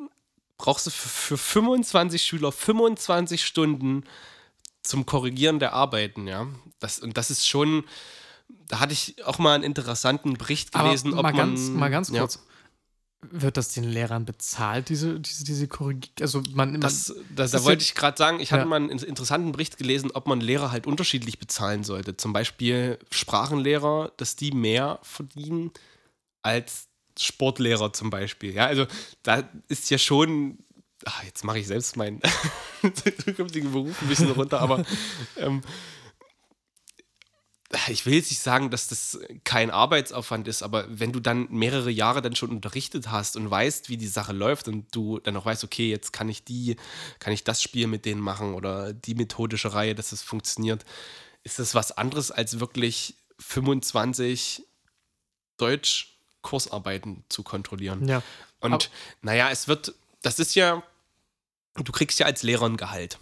brauchst 0.58 0.86
du 0.86 0.90
für, 0.90 1.08
für 1.08 1.38
25 1.38 2.22
Schüler 2.22 2.52
25 2.52 3.44
Stunden 3.44 4.04
zum 4.82 5.06
Korrigieren 5.06 5.58
der 5.58 5.72
Arbeiten, 5.74 6.26
ja. 6.26 6.46
Das, 6.78 6.98
und 6.98 7.16
das 7.16 7.30
ist 7.30 7.46
schon, 7.46 7.84
da 8.68 8.80
hatte 8.80 8.94
ich 8.94 9.22
auch 9.24 9.38
mal 9.38 9.54
einen 9.54 9.64
interessanten 9.64 10.34
Bericht 10.34 10.72
gelesen, 10.72 11.12
Aber 11.12 11.22
mal 11.24 11.30
ob 11.32 11.36
ganz, 11.36 11.60
man. 11.68 11.76
mal 11.76 11.90
ganz 11.90 12.08
ja, 12.08 12.20
kurz. 12.20 12.40
Wird 13.22 13.56
das 13.58 13.68
den 13.68 13.84
Lehrern 13.84 14.24
bezahlt, 14.24 14.88
diese, 14.88 15.20
diese, 15.20 15.44
diese 15.44 15.68
Korrigier... 15.68 16.10
Also 16.20 16.42
man, 16.54 16.72
man 16.72 16.80
Das, 16.80 17.14
das, 17.34 17.50
da 17.50 17.64
wollte 17.64 17.82
ich 17.82 17.94
gerade 17.94 18.16
sagen, 18.16 18.40
ich 18.40 18.50
hatte 18.50 18.62
Ja. 18.62 18.66
mal 18.66 18.76
einen 18.76 18.88
interessanten 18.88 19.52
Bericht 19.52 19.76
gelesen, 19.76 20.10
ob 20.14 20.26
man 20.26 20.40
Lehrer 20.40 20.72
halt 20.72 20.86
unterschiedlich 20.86 21.38
bezahlen 21.38 21.84
sollte. 21.84 22.16
Zum 22.16 22.32
Beispiel 22.32 22.98
Sprachenlehrer, 23.10 24.12
dass 24.16 24.36
die 24.36 24.52
mehr 24.52 24.98
verdienen 25.02 25.70
als 26.42 26.88
Sportlehrer 27.18 27.92
zum 27.92 28.08
Beispiel. 28.08 28.54
Ja, 28.54 28.66
also 28.66 28.86
da 29.22 29.42
ist 29.68 29.90
ja 29.90 29.98
schon, 29.98 30.58
ach, 31.04 31.22
jetzt 31.24 31.44
mache 31.44 31.58
ich 31.58 31.66
selbst 31.66 31.96
meinen 31.98 32.20
zukünftigen 33.24 33.70
Beruf 33.70 34.00
ein 34.00 34.08
bisschen 34.08 34.30
runter, 34.30 34.60
aber 34.60 34.82
ähm, 35.36 35.60
ich 37.88 38.04
will 38.04 38.14
jetzt 38.14 38.30
nicht 38.30 38.42
sagen, 38.42 38.70
dass 38.70 38.88
das 38.88 39.18
kein 39.44 39.70
Arbeitsaufwand 39.70 40.48
ist, 40.48 40.62
aber 40.62 40.86
wenn 40.88 41.12
du 41.12 41.20
dann 41.20 41.46
mehrere 41.50 41.90
Jahre 41.90 42.20
dann 42.20 42.34
schon 42.34 42.50
unterrichtet 42.50 43.10
hast 43.10 43.36
und 43.36 43.48
weißt, 43.48 43.88
wie 43.88 43.96
die 43.96 44.08
Sache 44.08 44.32
läuft 44.32 44.66
und 44.66 44.92
du 44.94 45.20
dann 45.20 45.36
auch 45.36 45.44
weißt, 45.46 45.62
okay, 45.62 45.88
jetzt 45.88 46.12
kann 46.12 46.28
ich 46.28 46.42
die, 46.42 46.76
kann 47.20 47.32
ich 47.32 47.44
das 47.44 47.62
Spiel 47.62 47.86
mit 47.86 48.04
denen 48.06 48.20
machen 48.20 48.54
oder 48.54 48.92
die 48.92 49.14
methodische 49.14 49.72
Reihe, 49.72 49.94
dass 49.94 50.10
es 50.10 50.22
funktioniert, 50.22 50.84
ist 51.44 51.58
das 51.60 51.74
was 51.74 51.92
anderes 51.92 52.30
als 52.32 52.58
wirklich 52.58 53.14
25 53.38 54.64
Deutsch-Kursarbeiten 55.56 57.24
zu 57.28 57.42
kontrollieren. 57.42 58.06
ja. 58.08 58.22
Und 58.62 58.74
Aber- 58.74 58.84
naja, 59.22 59.48
es 59.50 59.68
wird, 59.68 59.94
das 60.20 60.38
ist 60.38 60.54
ja, 60.54 60.82
du 61.76 61.92
kriegst 61.92 62.18
ja 62.18 62.26
als 62.26 62.42
Lehrer 62.42 62.66
ein 62.66 62.76
Gehalt. 62.76 63.18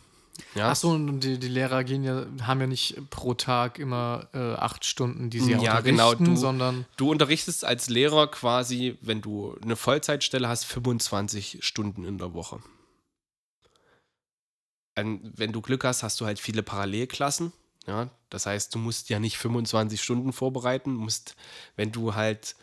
Ja, 0.55 0.69
Achso, 0.71 0.93
und 0.93 1.21
die, 1.21 1.39
die 1.39 1.49
Lehrer 1.49 1.85
gehen 1.85 2.05
ja, 2.05 2.27
haben 2.43 2.61
ja 2.61 2.67
nicht 2.67 2.97
pro 3.11 3.35
Tag 3.35 3.79
immer 3.79 4.29
äh, 4.33 4.39
acht 4.55 4.85
Stunden, 4.85 5.31
die 5.31 5.41
sie 5.41 5.53
Ja, 5.53 5.59
unterrichten, 5.79 5.85
genau, 5.85 6.15
du- 6.15 6.37
sondern 6.37 6.87
Du 6.97 7.11
unterrichtest 7.11 7.65
als 7.65 7.89
Lehrer 7.89 8.27
quasi, 8.31 8.97
wenn 9.01 9.21
du 9.21 9.57
eine 9.63 9.77
Vollzeitstelle 9.77 10.49
hast, 10.49 10.65
25 10.65 11.59
Stunden 11.65 12.05
in 12.05 12.19
der 12.19 12.35
Woche. 12.35 12.61
Ähm, 14.97 15.21
Wenn 15.37 15.53
du 15.53 15.61
Glück 15.61 15.85
hast, 15.85 16.03
hast 16.03 16.21
du 16.21 16.27
halt 16.27 16.39
viele 16.39 16.63
Parallelklassen. 16.63 17.53
Ja, 17.87 18.11
das 18.31 18.45
heißt, 18.47 18.75
du 18.75 18.79
musst 18.79 19.09
ja 19.09 19.19
nicht 19.19 19.39
25 19.39 20.03
Stunden 20.03 20.33
vorbereiten, 20.33 20.93
musst, 20.93 21.37
wenn 21.77 21.91
du 21.93 22.15
halt, 22.15 22.55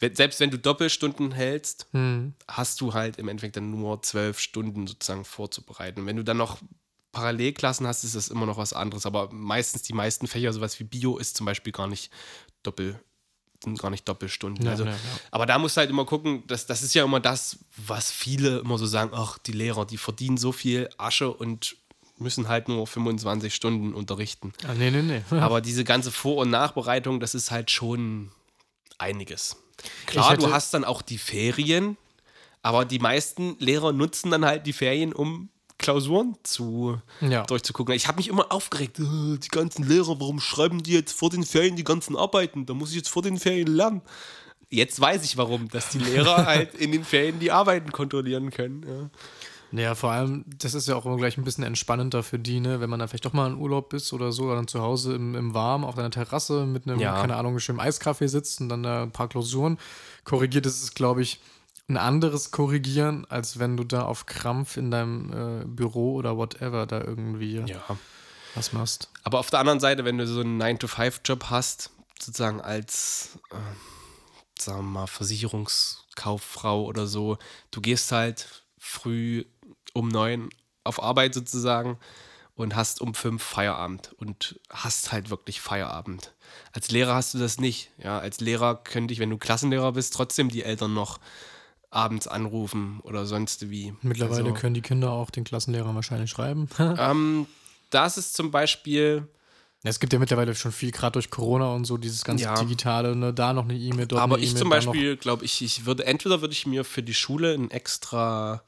selbst 0.00 0.40
wenn 0.40 0.50
du 0.50 0.58
Doppelstunden 0.58 1.30
hältst, 1.32 1.86
hm, 1.92 2.34
hast 2.48 2.80
du 2.80 2.92
halt 2.94 3.18
im 3.18 3.28
Endeffekt 3.28 3.56
dann 3.56 3.70
nur 3.70 4.02
zwölf 4.02 4.40
Stunden 4.40 4.86
sozusagen 4.88 5.24
vorzubereiten. 5.24 6.00
Und 6.00 6.06
wenn 6.06 6.16
du 6.16 6.24
dann 6.24 6.36
noch 6.38 6.58
Parallelklassen 7.16 7.86
hast, 7.86 8.04
ist 8.04 8.14
das 8.14 8.28
immer 8.28 8.44
noch 8.44 8.58
was 8.58 8.74
anderes. 8.74 9.06
Aber 9.06 9.32
meistens 9.32 9.82
die 9.82 9.94
meisten 9.94 10.26
Fächer, 10.26 10.52
sowas 10.52 10.78
wie 10.78 10.84
Bio, 10.84 11.16
ist 11.16 11.34
zum 11.36 11.46
Beispiel 11.46 11.72
gar 11.72 11.86
nicht 11.86 12.10
Doppel, 12.62 13.00
sind 13.64 13.78
gar 13.80 13.90
nicht 13.90 14.06
Doppelstunden. 14.06 14.66
ja, 14.66 14.72
also, 14.72 14.84
ja, 14.84 14.90
ja. 14.90 14.96
aber 15.30 15.46
da 15.46 15.58
musst 15.58 15.76
du 15.76 15.80
halt 15.80 15.88
immer 15.88 16.04
gucken, 16.04 16.46
dass, 16.46 16.66
das 16.66 16.82
ist 16.82 16.94
ja 16.94 17.04
immer 17.04 17.20
das, 17.20 17.58
was 17.78 18.10
viele 18.10 18.58
immer 18.58 18.76
so 18.76 18.84
sagen, 18.84 19.12
ach, 19.14 19.38
die 19.38 19.52
Lehrer, 19.52 19.86
die 19.86 19.96
verdienen 19.96 20.36
so 20.36 20.52
viel 20.52 20.90
Asche 20.98 21.32
und 21.32 21.76
müssen 22.18 22.48
halt 22.48 22.68
nur 22.68 22.86
25 22.86 23.54
Stunden 23.54 23.94
unterrichten. 23.94 24.52
Ah, 24.68 24.74
nee, 24.74 24.90
nee, 24.90 25.00
nee. 25.02 25.22
Aber 25.40 25.62
diese 25.62 25.84
ganze 25.84 26.12
Vor- 26.12 26.42
und 26.42 26.50
Nachbereitung, 26.50 27.18
das 27.18 27.34
ist 27.34 27.50
halt 27.50 27.70
schon 27.70 28.30
einiges. 28.98 29.56
Klar, 30.04 30.36
du 30.36 30.52
hast 30.52 30.74
dann 30.74 30.84
auch 30.84 31.00
die 31.00 31.18
Ferien, 31.18 31.96
aber 32.62 32.84
die 32.84 32.98
meisten 32.98 33.56
Lehrer 33.58 33.92
nutzen 33.92 34.30
dann 34.30 34.44
halt 34.44 34.66
die 34.66 34.72
Ferien, 34.72 35.12
um 35.12 35.50
Klausuren 35.78 36.36
zu 36.42 37.00
ja. 37.20 37.44
durchzugucken. 37.44 37.94
Ich 37.94 38.08
habe 38.08 38.16
mich 38.16 38.28
immer 38.28 38.50
aufgeregt, 38.52 38.98
"Äh, 38.98 39.38
die 39.38 39.48
ganzen 39.48 39.86
Lehrer, 39.86 40.18
warum 40.20 40.40
schreiben 40.40 40.82
die 40.82 40.92
jetzt 40.92 41.12
vor 41.12 41.30
den 41.30 41.44
Ferien 41.44 41.76
die 41.76 41.84
ganzen 41.84 42.16
Arbeiten? 42.16 42.66
Da 42.66 42.74
muss 42.74 42.90
ich 42.90 42.96
jetzt 42.96 43.08
vor 43.10 43.22
den 43.22 43.38
Ferien 43.38 43.68
lernen. 43.68 44.02
Jetzt 44.68 45.00
weiß 45.00 45.24
ich 45.24 45.36
warum, 45.36 45.68
dass 45.68 45.90
die 45.90 45.98
Lehrer 45.98 46.36
halt 46.46 46.74
in 46.74 46.92
den 46.92 47.04
Ferien 47.04 47.38
die 47.38 47.52
Arbeiten 47.52 47.92
kontrollieren 47.92 48.50
können. 48.50 48.84
Ja. 48.86 49.10
Ja, 49.72 49.94
vor 49.96 50.12
allem, 50.12 50.44
das 50.58 50.74
ist 50.74 50.86
ja 50.86 50.94
auch 50.94 51.04
immer 51.04 51.16
gleich 51.16 51.36
ein 51.36 51.44
bisschen 51.44 51.64
entspannender 51.64 52.22
für 52.22 52.38
die, 52.38 52.60
ne? 52.60 52.80
wenn 52.80 52.88
man 52.88 53.00
dann 53.00 53.08
vielleicht 53.08 53.26
doch 53.26 53.32
mal 53.32 53.50
in 53.50 53.58
Urlaub 53.58 53.92
ist 53.92 54.12
oder 54.12 54.30
so, 54.30 54.44
oder 54.44 54.54
dann 54.54 54.68
zu 54.68 54.80
Hause 54.80 55.14
im, 55.16 55.34
im 55.34 55.54
Warm 55.54 55.84
auf 55.84 55.98
einer 55.98 56.10
Terrasse 56.10 56.66
mit 56.66 56.86
einem, 56.86 57.00
Ja. 57.00 57.20
keine 57.20 57.36
Ahnung, 57.36 57.58
schönen 57.58 57.80
Eiskaffee 57.80 58.28
sitzt 58.28 58.60
und 58.60 58.68
dann 58.68 58.84
da 58.84 59.02
ein 59.02 59.10
paar 59.10 59.28
Klausuren 59.28 59.76
korrigiert. 60.24 60.66
Das 60.66 60.82
ist, 60.82 60.94
glaube 60.94 61.22
ich, 61.22 61.40
ein 61.88 61.96
anderes 61.96 62.50
Korrigieren, 62.50 63.26
als 63.28 63.58
wenn 63.58 63.76
du 63.76 63.84
da 63.84 64.02
auf 64.02 64.26
Krampf 64.26 64.76
in 64.76 64.90
deinem 64.90 65.62
äh, 65.62 65.64
Büro 65.64 66.14
oder 66.14 66.36
whatever 66.36 66.86
da 66.86 67.00
irgendwie 67.00 67.58
ja. 67.58 67.98
was 68.54 68.72
machst. 68.72 69.10
Aber 69.22 69.38
auf 69.38 69.50
der 69.50 69.60
anderen 69.60 69.80
Seite, 69.80 70.04
wenn 70.04 70.18
du 70.18 70.26
so 70.26 70.40
einen 70.40 70.60
9-to-5-Job 70.60 71.46
hast, 71.50 71.90
sozusagen 72.20 72.60
als, 72.60 73.38
äh, 73.50 74.60
sagen 74.60 74.78
wir 74.78 74.82
mal, 74.82 75.06
Versicherungskauffrau 75.06 76.84
oder 76.84 77.06
so, 77.06 77.38
du 77.70 77.80
gehst 77.80 78.10
halt 78.10 78.64
früh 78.78 79.44
um 79.92 80.08
neun 80.08 80.50
auf 80.82 81.02
Arbeit 81.02 81.34
sozusagen 81.34 81.98
und 82.56 82.74
hast 82.74 83.00
um 83.00 83.14
fünf 83.14 83.42
Feierabend 83.42 84.12
und 84.16 84.58
hast 84.70 85.12
halt 85.12 85.30
wirklich 85.30 85.60
Feierabend. 85.60 86.34
Als 86.72 86.90
Lehrer 86.90 87.14
hast 87.14 87.34
du 87.34 87.38
das 87.38 87.58
nicht. 87.58 87.90
Ja, 87.98 88.18
als 88.18 88.40
Lehrer 88.40 88.76
könnte 88.82 89.12
ich, 89.12 89.20
wenn 89.20 89.30
du 89.30 89.38
Klassenlehrer 89.38 89.92
bist, 89.92 90.14
trotzdem 90.14 90.48
die 90.48 90.62
Eltern 90.62 90.94
noch 90.94 91.20
abends 91.90 92.26
anrufen 92.26 93.00
oder 93.02 93.26
sonst 93.26 93.70
wie. 93.70 93.94
Mittlerweile 94.02 94.42
Also- 94.50 94.54
können 94.54 94.74
die 94.74 94.82
Kinder 94.82 95.10
auch 95.12 95.30
den 95.30 95.44
Klassenlehrern 95.44 95.94
wahrscheinlich 95.94 96.30
schreiben. 96.30 96.68
Ähm, 96.98 97.46
das 97.90 98.18
ist 98.18 98.34
zum 98.34 98.50
Beispiel 98.50 99.28
es 99.88 100.00
gibt 100.00 100.12
ja 100.12 100.18
mittlerweile 100.18 100.52
schon 100.56 100.72
viel, 100.72 100.90
gerade 100.90 101.12
durch 101.12 101.30
Corona 101.30 101.72
und 101.72 101.84
so, 101.84 101.96
dieses 101.96 102.24
ganze 102.24 102.44
Ja. 102.44 102.54
Digitale, 102.54 103.14
ne? 103.14 103.32
da 103.32 103.52
noch 103.52 103.62
eine 103.64 103.74
E-Mail, 103.74 104.06
dort 104.06 104.20
Aber 104.20 104.34
eine 104.34 104.42
ich 104.42 104.50
E-Mail, 104.50 104.58
zum 104.62 104.68
Beispiel, 104.70 105.16
glaube 105.16 105.44
ich, 105.44 105.62
ich 105.62 105.86
würde, 105.86 106.04
entweder 106.06 106.40
würde 106.40 106.52
ich 106.54 106.66
mir 106.66 106.82
für 106.84 107.04
die 107.04 107.14
Schule 107.14 107.54
ein 107.54 107.70
extra 107.70 108.62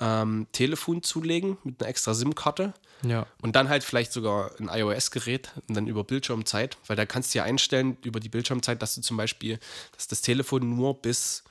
ähm, 0.00 0.46
Telefon 0.52 1.02
zulegen 1.02 1.56
mit 1.64 1.80
einer 1.80 1.88
extra 1.88 2.12
SIM-Karte 2.12 2.74
Ja, 3.02 3.26
und 3.40 3.56
dann 3.56 3.68
halt 3.68 3.84
vielleicht 3.84 4.12
sogar 4.12 4.50
ein 4.58 4.68
iOS-Gerät 4.68 5.52
und 5.68 5.76
dann 5.76 5.86
über 5.86 6.04
Bildschirmzeit, 6.04 6.76
weil 6.86 6.96
da 6.96 7.06
kannst 7.06 7.32
du 7.34 7.38
ja 7.38 7.44
einstellen 7.44 7.96
über 8.02 8.20
die 8.20 8.28
Bildschirmzeit, 8.28 8.82
dass 8.82 8.94
du 8.96 9.00
zum 9.00 9.16
Beispiel, 9.16 9.58
dass 9.96 10.08
das 10.08 10.20
Telefon 10.20 10.76
nur 10.76 11.00
bis 11.00 11.44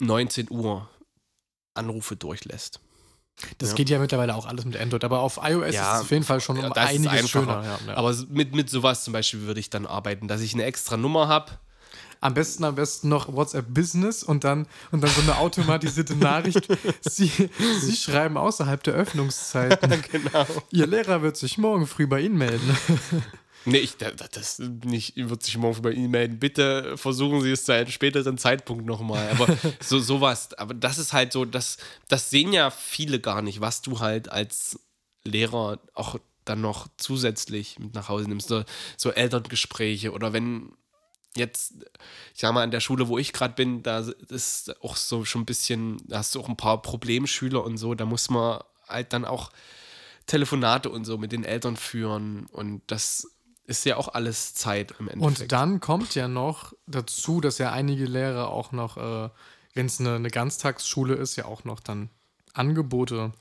19 0.00 0.50
Uhr 0.50 0.88
Anrufe 1.74 2.16
durchlässt. 2.16 2.80
Das 3.58 3.70
Ja. 3.70 3.74
geht 3.76 3.88
ja 3.90 3.98
mittlerweile 3.98 4.34
auch 4.34 4.46
alles 4.46 4.64
mit 4.64 4.76
Android, 4.76 5.04
aber 5.04 5.20
auf 5.20 5.40
iOS 5.42 5.74
Ja, 5.74 5.92
ist 5.92 5.96
es 5.98 6.02
auf 6.02 6.10
jeden 6.10 6.24
Fall 6.24 6.40
schon 6.40 6.58
um 6.58 6.72
einiges 6.72 7.30
schöner. 7.30 7.78
Ja. 7.86 7.94
Aber 7.96 8.14
mit, 8.28 8.54
mit 8.54 8.68
sowas 8.70 9.04
zum 9.04 9.12
Beispiel 9.12 9.40
würde 9.42 9.58
ich 9.58 9.70
dann 9.70 9.86
arbeiten, 9.86 10.28
dass 10.28 10.40
ich 10.42 10.52
eine 10.54 10.64
extra 10.64 10.96
Nummer 10.96 11.28
habe. 11.28 11.52
Am 12.20 12.34
besten, 12.34 12.62
am 12.62 12.76
besten 12.76 13.08
noch 13.08 13.32
WhatsApp 13.32 13.66
Business 13.74 14.22
und 14.22 14.44
dann, 14.44 14.66
und 14.92 15.02
dann 15.02 15.10
so 15.10 15.22
eine 15.22 15.38
automatisierte 15.38 16.14
Nachricht. 16.14 16.68
Sie, 17.00 17.32
Sie 17.80 17.96
schreiben 17.96 18.36
außerhalb 18.36 18.80
der 18.84 18.94
Öffnungszeiten. 18.94 20.04
genau. 20.12 20.46
Ihr 20.70 20.86
Lehrer 20.86 21.22
wird 21.22 21.36
sich 21.36 21.58
morgen 21.58 21.86
früh 21.88 22.06
bei 22.06 22.20
Ihnen 22.20 22.38
melden. 22.38 22.76
Nee, 23.64 23.78
ich, 23.78 23.96
da- 23.96 24.10
da- 24.10 24.28
das 24.28 24.58
nicht, 24.58 25.16
wird 25.16 25.42
sich 25.42 25.56
morgen 25.56 25.82
bei 25.82 25.92
Ihnen 25.92 26.10
melden. 26.10 26.38
Bitte 26.38 26.96
versuchen 26.96 27.40
Sie 27.42 27.50
es 27.52 27.64
zu 27.64 27.72
einem 27.72 27.90
späteren 27.90 28.38
Zeitpunkt 28.38 28.84
nochmal. 28.86 29.28
Aber 29.30 29.46
so 29.80 29.98
sowas, 30.00 30.52
aber 30.54 30.74
das 30.74 30.98
ist 30.98 31.12
halt 31.12 31.32
so, 31.32 31.44
das, 31.44 31.76
das 32.08 32.30
sehen 32.30 32.52
ja 32.52 32.70
viele 32.70 33.20
gar 33.20 33.42
nicht, 33.42 33.60
was 33.60 33.82
du 33.82 34.00
halt 34.00 34.30
als 34.30 34.78
Lehrer 35.24 35.78
auch 35.94 36.18
dann 36.44 36.60
noch 36.60 36.88
zusätzlich 36.96 37.78
mit 37.78 37.94
nach 37.94 38.08
Hause 38.08 38.28
nimmst. 38.28 38.48
So, 38.48 38.64
so 38.96 39.10
Elterngespräche 39.12 40.10
oder 40.12 40.32
wenn 40.32 40.72
jetzt, 41.36 41.74
ich 42.34 42.40
sag 42.40 42.52
mal, 42.52 42.62
an 42.64 42.72
der 42.72 42.80
Schule, 42.80 43.06
wo 43.08 43.16
ich 43.16 43.32
gerade 43.32 43.54
bin, 43.54 43.82
da 43.82 44.00
ist 44.28 44.74
auch 44.82 44.96
so 44.96 45.24
schon 45.24 45.42
ein 45.42 45.46
bisschen, 45.46 45.98
da 46.08 46.18
hast 46.18 46.34
du 46.34 46.40
auch 46.40 46.48
ein 46.48 46.56
paar 46.56 46.82
Problemschüler 46.82 47.62
und 47.64 47.78
so, 47.78 47.94
da 47.94 48.04
muss 48.04 48.28
man 48.28 48.60
halt 48.88 49.12
dann 49.12 49.24
auch 49.24 49.50
Telefonate 50.26 50.90
und 50.90 51.04
so 51.04 51.18
mit 51.18 51.32
den 51.32 51.44
Eltern 51.44 51.76
führen 51.76 52.46
und 52.46 52.82
das 52.86 53.28
ist 53.64 53.84
ja 53.84 53.96
auch 53.96 54.08
alles 54.08 54.54
Zeit 54.54 54.94
im 54.98 55.08
Endeffekt. 55.08 55.40
Und 55.40 55.52
dann 55.52 55.80
kommt 55.80 56.14
ja 56.14 56.28
noch 56.28 56.72
dazu, 56.86 57.40
dass 57.40 57.58
ja 57.58 57.72
einige 57.72 58.04
Lehrer 58.04 58.48
auch 58.48 58.72
noch, 58.72 58.96
äh, 58.96 59.30
wenn 59.74 59.86
es 59.86 60.00
eine, 60.00 60.16
eine 60.16 60.30
Ganztagsschule 60.30 61.14
ist, 61.14 61.36
ja 61.36 61.44
auch 61.44 61.64
noch 61.64 61.80
dann 61.80 62.10
Angebote 62.54 63.32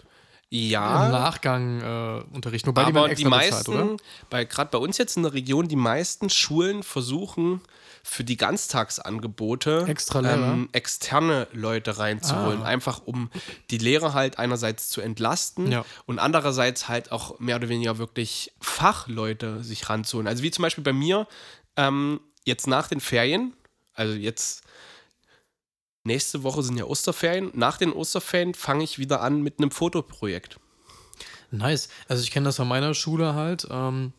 im 0.52 0.60
ja, 0.70 1.08
Nachgang 1.10 1.82
äh, 1.82 2.24
unterrichten. 2.36 2.68
Wobei 2.68 2.84
die 2.84 2.90
aber 2.90 3.08
die 3.10 3.24
bezahlt, 3.24 3.52
meisten, 3.68 3.98
bei 4.30 4.44
gerade 4.44 4.70
bei 4.70 4.78
uns 4.78 4.98
jetzt 4.98 5.16
in 5.16 5.24
der 5.24 5.34
Region, 5.34 5.68
die 5.70 5.78
meisten 5.78 6.30
Schulen 6.30 6.84
versuchen 6.84 7.62
für 8.04 8.24
die 8.24 8.36
Ganztagsangebote 8.36 9.86
ähm, 9.88 10.70
externe 10.74 11.48
Leute 11.54 11.98
reinzuholen, 12.00 12.64
Ah. 12.64 12.66
einfach 12.66 13.02
um 13.06 13.30
die 13.70 13.78
Lehrer 13.78 14.14
halt 14.14 14.40
einerseits 14.40 14.90
zu 14.90 15.02
entlasten 15.02 15.72
Ja. 15.72 15.86
und 16.06 16.20
andererseits 16.20 16.90
halt 16.90 17.12
auch 17.12 17.40
mehr 17.40 17.56
oder 17.56 17.70
weniger 17.70 17.98
wirklich 17.98 18.52
Fachleute 18.60 19.64
sich 19.64 19.88
ranzuholen. 19.90 20.28
Also 20.28 20.44
wie 20.44 20.52
zum 20.52 20.64
Beispiel 20.64 20.84
bei 20.84 20.94
mir 20.94 21.28
ähm, 21.78 22.20
jetzt 22.44 22.68
nach 22.68 22.88
den 22.88 23.00
Ferien, 23.00 23.54
also 23.94 24.14
jetzt 24.16 24.64
nächste 26.04 26.44
Woche 26.44 26.64
sind 26.64 26.78
ja 26.78 26.86
Osterferien, 26.86 27.52
nach 27.54 27.78
den 27.78 27.92
Osterferien 27.94 28.54
fange 28.54 28.84
ich 28.84 29.00
wieder 29.00 29.22
an 29.22 29.42
mit 29.42 29.60
einem 29.60 29.72
Fotoprojekt. 29.72 30.60
Nice. 31.52 31.90
Also 32.08 32.24
ich 32.24 32.32
kenne 32.32 32.46
das 32.46 32.56
von 32.56 32.68
meiner 32.68 32.94
Schule 32.94 33.36
halt. 33.36 33.68
Ähm, 33.70 34.14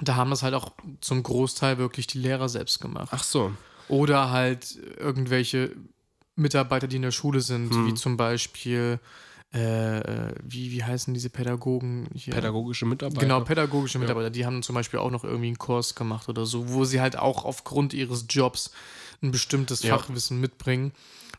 da 0.00 0.16
haben 0.16 0.30
das 0.30 0.42
halt 0.42 0.54
auch 0.54 0.72
zum 1.00 1.22
Großteil 1.22 1.78
wirklich 1.78 2.06
die 2.06 2.18
Lehrer 2.18 2.48
selbst 2.48 2.80
gemacht. 2.80 3.08
Ach 3.12 3.24
so. 3.24 3.52
Oder 3.88 4.30
halt 4.30 4.78
irgendwelche 4.98 5.72
Mitarbeiter, 6.36 6.86
die 6.86 6.96
in 6.96 7.02
der 7.02 7.10
Schule 7.10 7.40
sind, 7.40 7.70
Hm. 7.72 7.86
wie 7.86 7.94
zum 7.94 8.16
Beispiel, 8.16 8.98
äh, 9.52 9.98
äh, 9.98 10.34
wie, 10.42 10.72
wie 10.72 10.82
heißen 10.82 11.14
diese 11.14 11.30
Pädagogen 11.30 12.08
hier? 12.14 12.34
Pädagogische 12.34 12.86
Mitarbeiter. 12.86 13.20
Genau, 13.20 13.40
pädagogische 13.40 13.98
Mitarbeiter, 13.98 14.30
die 14.30 14.46
haben 14.46 14.62
zum 14.62 14.74
Beispiel 14.74 14.98
auch 14.98 15.10
noch 15.10 15.22
irgendwie 15.22 15.48
einen 15.48 15.58
Kurs 15.58 15.94
gemacht 15.94 16.28
oder 16.28 16.46
so, 16.46 16.72
wo 16.72 16.84
sie 16.84 17.00
halt 17.00 17.16
auch 17.16 17.44
aufgrund 17.44 17.94
ihres 17.94 18.26
Jobs 18.28 18.72
ein 19.24 19.32
bestimmtes 19.32 19.82
Ja. 19.82 19.98
Fachwissen 19.98 20.40
mitbringen. 20.40 20.92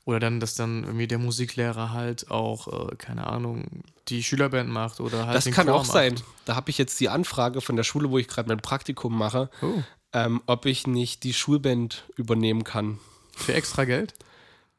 Oder 0.04 0.19
dann, 0.19 0.39
dass 0.39 0.54
dann 0.54 0.84
irgendwie 0.84 1.08
der 1.08 1.17
Musiklehrer 1.17 1.91
halt 1.91 2.30
auch, 2.30 2.91
äh, 2.91 2.95
keine 2.98 3.26
Ahnung, 3.26 3.65
die 4.08 4.21
Schülerband 4.24 4.69
macht 4.69 5.00
oder 5.00 5.26
halt 5.26 5.36
Das 5.36 5.45
kann 5.45 5.65
Chor 5.65 5.76
auch 5.78 5.84
macht. 5.84 5.93
sein. 5.93 6.15
Da 6.45 6.56
habe 6.56 6.69
ich 6.69 6.78
jetzt 6.78 7.00
die 7.00 7.10
Anfrage 7.10 7.60
von 7.62 7.76
der 7.76 7.84
Schule, 7.84 8.12
wo 8.12 8.19
ich 8.19 8.28
gerade 8.28 8.48
mein 8.48 8.60
Praktikum 8.60 9.17
mache, 9.17 9.50
Oh, 9.63 9.82
ähm, 10.13 10.41
ob 10.45 10.67
ich 10.67 10.86
nicht 10.86 11.24
die 11.24 11.34
Schulband 11.34 12.04
übernehmen 12.17 12.63
kann. 12.63 13.00
für 13.36 13.54
extra 13.56 13.86
Geld? 13.86 14.13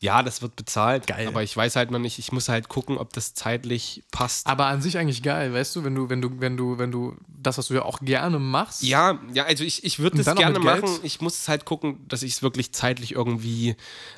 Ja, 0.00 0.22
das 0.22 0.42
wird 0.42 0.56
bezahlt. 0.56 1.06
Geil. 1.06 1.26
Aber 1.26 1.42
ich 1.42 1.56
weiß 1.56 1.76
halt 1.76 1.90
noch 1.90 1.98
nicht, 1.98 2.18
ich 2.18 2.30
muss 2.30 2.48
halt 2.48 2.68
gucken, 2.68 2.98
ob 2.98 3.12
das 3.14 3.32
zeitlich 3.34 4.04
passt. 4.10 4.46
Aber 4.46 4.66
an 4.66 4.82
sich 4.82 4.98
eigentlich 4.98 5.22
geil, 5.22 5.54
weißt 5.54 5.74
du, 5.76 5.84
wenn 5.84 5.94
du, 5.94 6.10
wenn 6.10 6.20
du, 6.20 6.38
wenn 6.38 6.56
du, 6.56 6.78
wenn 6.78 6.92
du 6.92 7.16
das, 7.28 7.56
was 7.56 7.68
du 7.68 7.74
ja 7.74 7.82
auch 7.82 8.00
gerne 8.00 8.38
machst. 8.38 8.82
Ja, 8.82 9.18
ja, 9.32 9.44
also 9.44 9.64
ich, 9.64 9.84
ich 9.84 9.98
würde 9.98 10.18
das 10.22 10.36
gerne 10.36 10.60
Geld? 10.60 10.82
machen. 10.82 10.98
Ich 11.02 11.20
muss 11.20 11.40
es 11.40 11.48
halt 11.48 11.64
gucken, 11.64 12.06
dass 12.08 12.22
ich 12.22 12.32
es 12.32 12.42
wirklich 12.42 12.72
zeitlich 12.72 13.12
irgendwie 13.12 13.76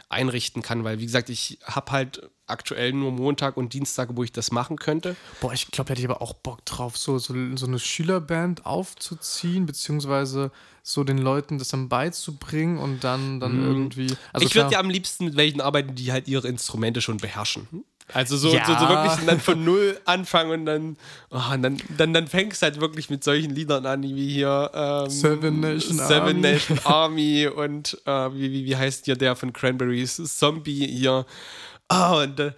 einrichten 0.09 0.63
kann, 0.63 0.83
weil 0.83 0.99
wie 0.99 1.07
gesagt, 1.07 1.29
ich 1.29 1.59
habe 1.65 1.93
halt 1.93 2.29
aktuell 2.49 2.93
nur 2.93 3.13
Montag 3.13 3.57
und 3.57 3.73
Dienstag, 3.73 4.11
wo 4.15 4.25
ich 4.25 4.33
das 4.33 4.51
machen 4.51 4.77
könnte. 4.77 5.17
Boah, 5.41 5.53
ich 5.53 5.71
glaube, 5.71 5.91
hätte 5.91 6.01
ich 6.01 6.09
aber 6.09 6.23
auch 6.23 6.33
Bock 6.35 6.65
drauf, 6.65 6.97
so, 6.97 7.19
so, 7.19 7.35
so 7.57 7.67
eine 7.67 7.79
Schülerband 7.79 8.67
aufzuziehen, 8.67 9.67
beziehungsweise 9.67 10.51
so 10.83 11.05
den 11.05 11.19
Leuten 11.19 11.59
das 11.59 11.69
dann 11.69 11.89
beizubringen 11.89 12.79
und 12.79 13.05
dann, 13.05 13.41
dann 13.41 13.63
irgendwie. 13.63 14.15
Also 14.33 14.47
ich 14.47 14.55
würde 14.55 14.73
ja 14.73 14.81
am 14.81 14.89
liebsten 14.91 15.27
mit 15.27 15.37
welchen 15.37 15.61
arbeiten, 15.61 15.95
die 15.95 16.13
halt 16.13 16.29
ihre 16.29 16.49
Instrumente 16.49 17.01
schon 17.03 17.19
beherrschen. 17.19 17.69
Also 18.15 18.39
so, 18.39 18.55
Ja. 18.55 18.65
so, 18.65 18.73
so 18.73 18.89
wirklich 18.89 19.27
dann 19.27 19.39
von 19.39 19.63
null 19.63 20.01
anfangen 20.07 20.61
und 20.61 20.65
dann, 20.65 20.97
oh, 21.29 21.53
und 21.53 21.61
dann, 21.63 21.77
dann, 21.99 22.15
dann 22.15 22.27
fängst 22.27 22.63
du 22.63 22.65
halt 22.65 22.81
wirklich 22.81 23.11
mit 23.11 23.23
solchen 23.23 23.51
Liedern 23.55 23.85
an, 23.85 24.03
wie 24.03 24.31
hier 24.33 24.71
ähm, 24.73 25.11
Seven 25.11 25.61
Nation 25.61 25.99
Seven 25.99 26.23
Army. 26.23 26.41
Nation 26.41 26.79
Army 26.85 27.47
und 27.49 27.99
äh, 28.07 28.11
wie, 28.33 28.51
wie, 28.51 28.65
wie 28.65 28.77
heißt 28.77 29.05
hier 29.05 29.17
der 29.17 29.37
von 29.37 29.53
Cranberries? 29.53 30.17
Zombie 30.39 30.87
hier. 30.87 31.27
Ah, 31.89 32.23
und 32.23 32.39
äh, 32.41 32.53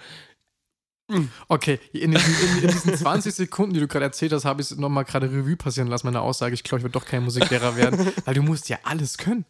Okay, 1.48 1.80
in, 1.92 2.12
diesen- 2.12 2.34
in, 2.58 2.62
in 2.62 2.68
diesen 2.70 2.94
20 2.94 3.34
Sekunden, 3.34 3.74
die 3.74 3.80
du 3.80 3.88
gerade 3.88 4.04
erzählt 4.04 4.32
hast, 4.32 4.44
habe 4.44 4.62
ich 4.62 4.70
es 4.70 4.76
nochmal 4.78 5.04
gerade 5.04 5.26
Revue 5.30 5.56
passieren 5.56 5.88
lassen, 5.88 6.06
meine 6.06 6.20
Aussage. 6.20 6.54
Ich 6.54 6.62
glaube, 6.62 6.78
ich 6.78 6.84
werde 6.84 6.92
doch 6.92 7.04
kein 7.04 7.24
Musiklehrer 7.24 7.74
werden, 7.74 8.12
weil 8.24 8.34
du 8.34 8.42
musst 8.42 8.68
ja 8.68 8.78
alles 8.84 9.18
können. 9.18 9.44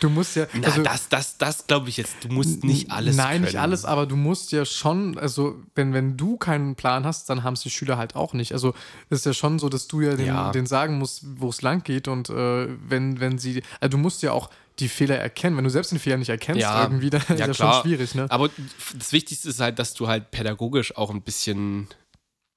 Du 0.00 0.08
musst 0.08 0.36
ja. 0.36 0.46
na, 0.54 0.68
also- 0.68 0.82
das, 0.82 1.08
das, 1.10 1.36
das 1.38 1.66
glaube 1.66 1.90
ich 1.90 1.98
jetzt. 1.98 2.16
Du 2.24 2.28
musst 2.28 2.64
nicht 2.64 2.90
alles 2.90 3.16
Nein, 3.16 3.42
nicht 3.42 3.50
können. 3.52 3.62
alles, 3.62 3.84
aber 3.84 4.06
du 4.06 4.16
musst 4.16 4.52
ja 4.52 4.64
schon, 4.64 5.18
also 5.18 5.56
wenn, 5.74 5.92
wenn 5.92 6.16
du 6.16 6.38
keinen 6.38 6.76
Plan 6.76 7.04
hast, 7.04 7.28
dann 7.28 7.42
haben 7.42 7.54
es 7.54 7.60
die 7.60 7.70
Schüler 7.70 7.98
halt 7.98 8.16
auch 8.16 8.32
nicht. 8.32 8.52
Also 8.52 8.72
es 9.10 9.18
ist 9.20 9.26
ja 9.26 9.32
schon 9.34 9.58
so, 9.58 9.68
dass 9.68 9.88
du 9.88 10.00
ja 10.00 10.16
den, 10.16 10.26
Ja. 10.26 10.50
den 10.50 10.64
sagen 10.66 10.98
musst, 10.98 11.24
wo 11.40 11.48
es 11.50 11.60
lang 11.62 11.82
geht 11.82 12.08
und 12.08 12.30
äh, 12.30 12.68
wenn, 12.88 13.20
wenn 13.20 13.36
sie, 13.38 13.62
also 13.80 13.90
du 13.90 13.98
musst 13.98 14.22
ja 14.22 14.32
auch 14.32 14.50
die 14.78 14.88
Fehler 14.88 15.16
erkennen. 15.16 15.56
Wenn 15.56 15.64
du 15.64 15.70
selbst 15.70 15.92
den 15.92 15.98
Fehler 15.98 16.16
nicht 16.16 16.28
erkennst 16.28 16.60
Ja, 16.60 16.82
irgendwie, 16.82 17.10
dann 17.10 17.22
ist 17.22 17.30
ja, 17.30 17.46
ja 17.46 17.48
klar. 17.48 17.74
schon 17.74 17.82
schwierig, 17.82 18.14
ne? 18.14 18.26
Aber 18.28 18.50
das 18.94 19.12
Wichtigste 19.12 19.48
ist 19.48 19.60
halt, 19.60 19.78
dass 19.78 19.94
du 19.94 20.08
halt 20.08 20.30
pädagogisch 20.30 20.96
auch 20.96 21.10
ein 21.10 21.22
bisschen 21.22 21.88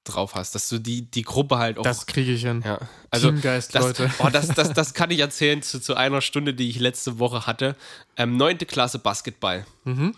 drauf 0.04 0.34
hast, 0.34 0.54
dass 0.54 0.68
du 0.68 0.78
die, 0.78 1.10
die 1.10 1.22
Gruppe 1.22 1.58
halt 1.58 1.78
auch. 1.78 1.82
Das 1.82 2.06
kriege 2.06 2.32
ich 2.32 2.42
hin. 2.42 2.62
ja. 2.64 2.78
Also, 3.10 3.30
Teamgeist, 3.30 3.74
das, 3.74 3.82
Leute. 3.82 4.10
Oh, 4.18 4.28
das, 4.30 4.48
das, 4.48 4.72
das 4.72 4.94
kann 4.94 5.10
ich 5.10 5.20
erzählen 5.20 5.62
zu, 5.62 5.80
zu 5.80 5.94
einer 5.94 6.20
Stunde, 6.20 6.54
die 6.54 6.68
ich 6.68 6.78
letzte 6.78 7.18
Woche 7.18 7.46
hatte. 7.46 7.76
Ähm, 8.16 8.36
neunte 8.36 8.66
Klasse 8.66 8.98
Basketball. 8.98 9.66
Mhm. 9.84 10.14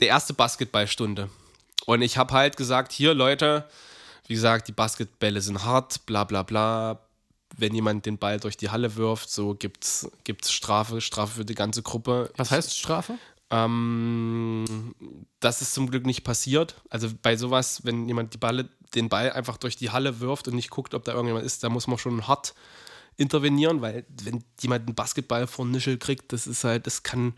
Der 0.00 0.08
erste 0.08 0.34
Basketballstunde. 0.34 1.30
Und 1.86 2.02
ich 2.02 2.18
habe 2.18 2.34
halt 2.34 2.56
gesagt: 2.56 2.92
Hier, 2.92 3.14
Leute, 3.14 3.68
wie 4.26 4.34
gesagt, 4.34 4.68
die 4.68 4.72
Basketbälle 4.72 5.40
sind 5.40 5.64
hart, 5.64 6.06
bla 6.06 6.24
bla 6.24 6.42
bla. 6.42 7.00
Wenn 7.56 7.74
jemand 7.74 8.06
den 8.06 8.18
Ball 8.18 8.38
durch 8.38 8.56
die 8.56 8.70
Halle 8.70 8.96
wirft, 8.96 9.30
so 9.30 9.54
gibt's, 9.54 10.10
gibt's 10.24 10.52
Strafe, 10.52 11.00
Strafe 11.00 11.36
für 11.36 11.44
die 11.44 11.54
ganze 11.54 11.82
Gruppe. 11.82 12.30
Was 12.36 12.50
heißt 12.50 12.76
Strafe? 12.76 13.18
Ähm, 13.50 14.94
das 15.40 15.62
ist 15.62 15.74
zum 15.74 15.88
Glück 15.90 16.04
nicht 16.04 16.24
passiert. 16.24 16.74
Also 16.90 17.08
bei 17.22 17.36
sowas, 17.36 17.84
wenn 17.84 18.08
jemand 18.08 18.34
die 18.34 18.38
Balle, 18.38 18.68
den 18.94 19.08
Ball 19.08 19.32
einfach 19.32 19.56
durch 19.56 19.76
die 19.76 19.90
Halle 19.90 20.20
wirft 20.20 20.48
und 20.48 20.54
nicht 20.54 20.70
guckt, 20.70 20.94
ob 20.94 21.04
da 21.04 21.12
irgendjemand 21.12 21.46
ist, 21.46 21.62
da 21.62 21.68
muss 21.68 21.86
man 21.86 21.98
schon 21.98 22.26
hart 22.26 22.54
intervenieren, 23.16 23.80
weil 23.80 24.04
wenn 24.22 24.44
jemand 24.60 24.86
einen 24.86 24.94
Basketball 24.94 25.46
vor 25.46 25.64
Nischel 25.64 25.98
kriegt, 25.98 26.32
das 26.32 26.46
ist 26.46 26.64
halt, 26.64 26.86
das 26.86 27.02
kann 27.02 27.34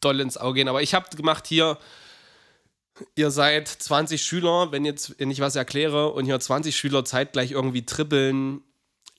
doll 0.00 0.20
ins 0.20 0.36
Auge 0.36 0.56
gehen. 0.56 0.68
Aber 0.68 0.82
ich 0.82 0.94
habe 0.94 1.16
gemacht 1.16 1.46
hier, 1.46 1.78
ihr 3.14 3.30
seid 3.30 3.68
20 3.68 4.22
Schüler, 4.22 4.70
wenn 4.72 4.84
jetzt 4.84 5.18
wenn 5.18 5.30
ich 5.30 5.40
was 5.40 5.56
erkläre 5.56 6.12
und 6.12 6.26
hier 6.26 6.38
20 6.38 6.76
Schüler 6.76 7.04
zeitgleich 7.04 7.52
irgendwie 7.52 7.86
trippeln, 7.86 8.60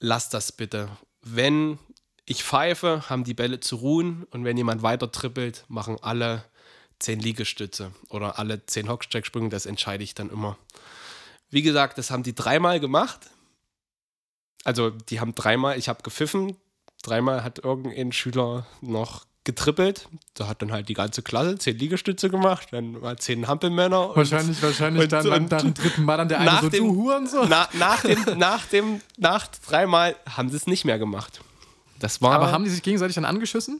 lasst 0.05 0.33
das 0.33 0.51
bitte. 0.51 0.89
Wenn 1.21 1.79
ich 2.25 2.43
pfeife, 2.43 3.09
haben 3.09 3.23
die 3.23 3.33
Bälle 3.33 3.59
zu 3.59 3.77
ruhen 3.77 4.23
und 4.31 4.45
wenn 4.45 4.57
jemand 4.57 4.83
weiter 4.83 5.11
trippelt, 5.11 5.65
machen 5.67 5.97
alle 6.01 6.45
10 6.99 7.19
Liegestütze 7.19 7.91
oder 8.09 8.39
alle 8.39 8.65
10 8.65 8.87
Hockstecksprünge, 8.87 9.49
das 9.49 9.65
entscheide 9.65 10.03
ich 10.03 10.13
dann 10.13 10.29
immer. 10.29 10.57
Wie 11.49 11.61
gesagt, 11.61 11.97
das 11.97 12.11
haben 12.11 12.23
die 12.23 12.35
dreimal 12.35 12.79
gemacht. 12.79 13.19
Also, 14.63 14.89
die 14.89 15.19
haben 15.19 15.35
dreimal, 15.35 15.77
ich 15.77 15.89
habe 15.89 16.03
gepfiffen, 16.03 16.55
dreimal 17.03 17.43
hat 17.43 17.59
irgendein 17.59 18.11
Schüler 18.11 18.65
noch 18.81 19.25
getrippelt. 19.45 20.07
Da 20.33 20.47
hat 20.47 20.61
dann 20.61 20.71
halt 20.73 20.89
die 20.89 20.93
ganze 20.93 21.21
Klasse 21.21 21.57
10 21.57 21.77
Liegestütze 21.77 22.29
gemacht, 22.29 22.67
dann 22.71 22.99
mal 22.99 23.17
10 23.17 23.47
Hampelmänner. 23.47 24.09
und- 24.09 24.17
Wahrscheinlich, 24.17 24.61
wahrscheinlich 24.61 25.03
und- 25.03 25.11
dann, 25.13 25.27
und- 25.27 25.51
nach 25.51 25.61
dem 25.61 25.73
dritten 25.73 26.03
Mal 26.03 26.17
dann 26.17 26.27
der 26.27 26.39
eine 26.41 26.51
nach 26.51 26.61
so, 26.63 26.69
dem- 26.69 26.83
du 26.83 26.95
Hurensohn. 26.95 27.47
Na, 27.49 27.69
nach 27.73 28.01
dem, 28.01 28.37
nach 28.37 28.65
dem, 28.65 29.01
nach 29.17 29.47
dreimal 29.67 30.15
haben 30.29 30.49
sie 30.49 30.57
es 30.57 30.67
nicht 30.67 30.83
mehr 30.83 30.99
gemacht. 30.99 31.39
Das 31.99 32.21
war. 32.21 32.33
Aber 32.33 32.51
haben 32.51 32.65
die 32.65 32.69
sich 32.69 32.83
gegenseitig 32.83 33.15
dann 33.15 33.25
angeschissen? 33.25 33.79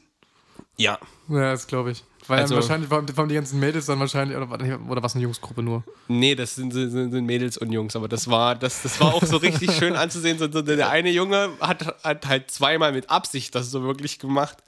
ja, 0.78 0.98
Ja, 1.28 1.50
das 1.52 1.66
glaube 1.66 1.90
ich. 1.90 2.02
Weil 2.28 2.40
Also- 2.40 2.56
wahrscheinlich 2.56 2.90
waren, 2.90 3.28
die 3.28 3.34
ganzen 3.34 3.60
Mädels 3.60 3.86
dann 3.86 4.00
wahrscheinlich, 4.00 4.36
oder, 4.36 4.48
oder 4.88 5.02
was 5.02 5.14
eine 5.14 5.22
Jungsgruppe 5.22 5.62
nur? 5.62 5.84
Nee, 6.08 6.34
das 6.34 6.54
sind, 6.56 6.72
sind, 6.72 6.90
sind 6.90 7.24
Mädels 7.24 7.56
und 7.56 7.70
Jungs, 7.72 7.94
aber 7.94 8.08
das 8.08 8.28
war, 8.28 8.54
das, 8.54 8.82
das 8.82 9.00
war 9.00 9.14
auch 9.14 9.24
so 9.24 9.36
richtig 9.36 9.72
schön 9.72 9.94
anzusehen. 9.96 10.38
So, 10.38 10.50
so 10.50 10.62
der 10.62 10.88
eine 10.90 11.10
Junge 11.10 11.50
hat, 11.60 12.02
hat 12.02 12.26
halt 12.26 12.50
zweimal 12.50 12.92
mit 12.92 13.10
Absicht 13.10 13.54
das 13.54 13.70
so 13.70 13.82
wirklich 13.82 14.18
gemacht. 14.18 14.58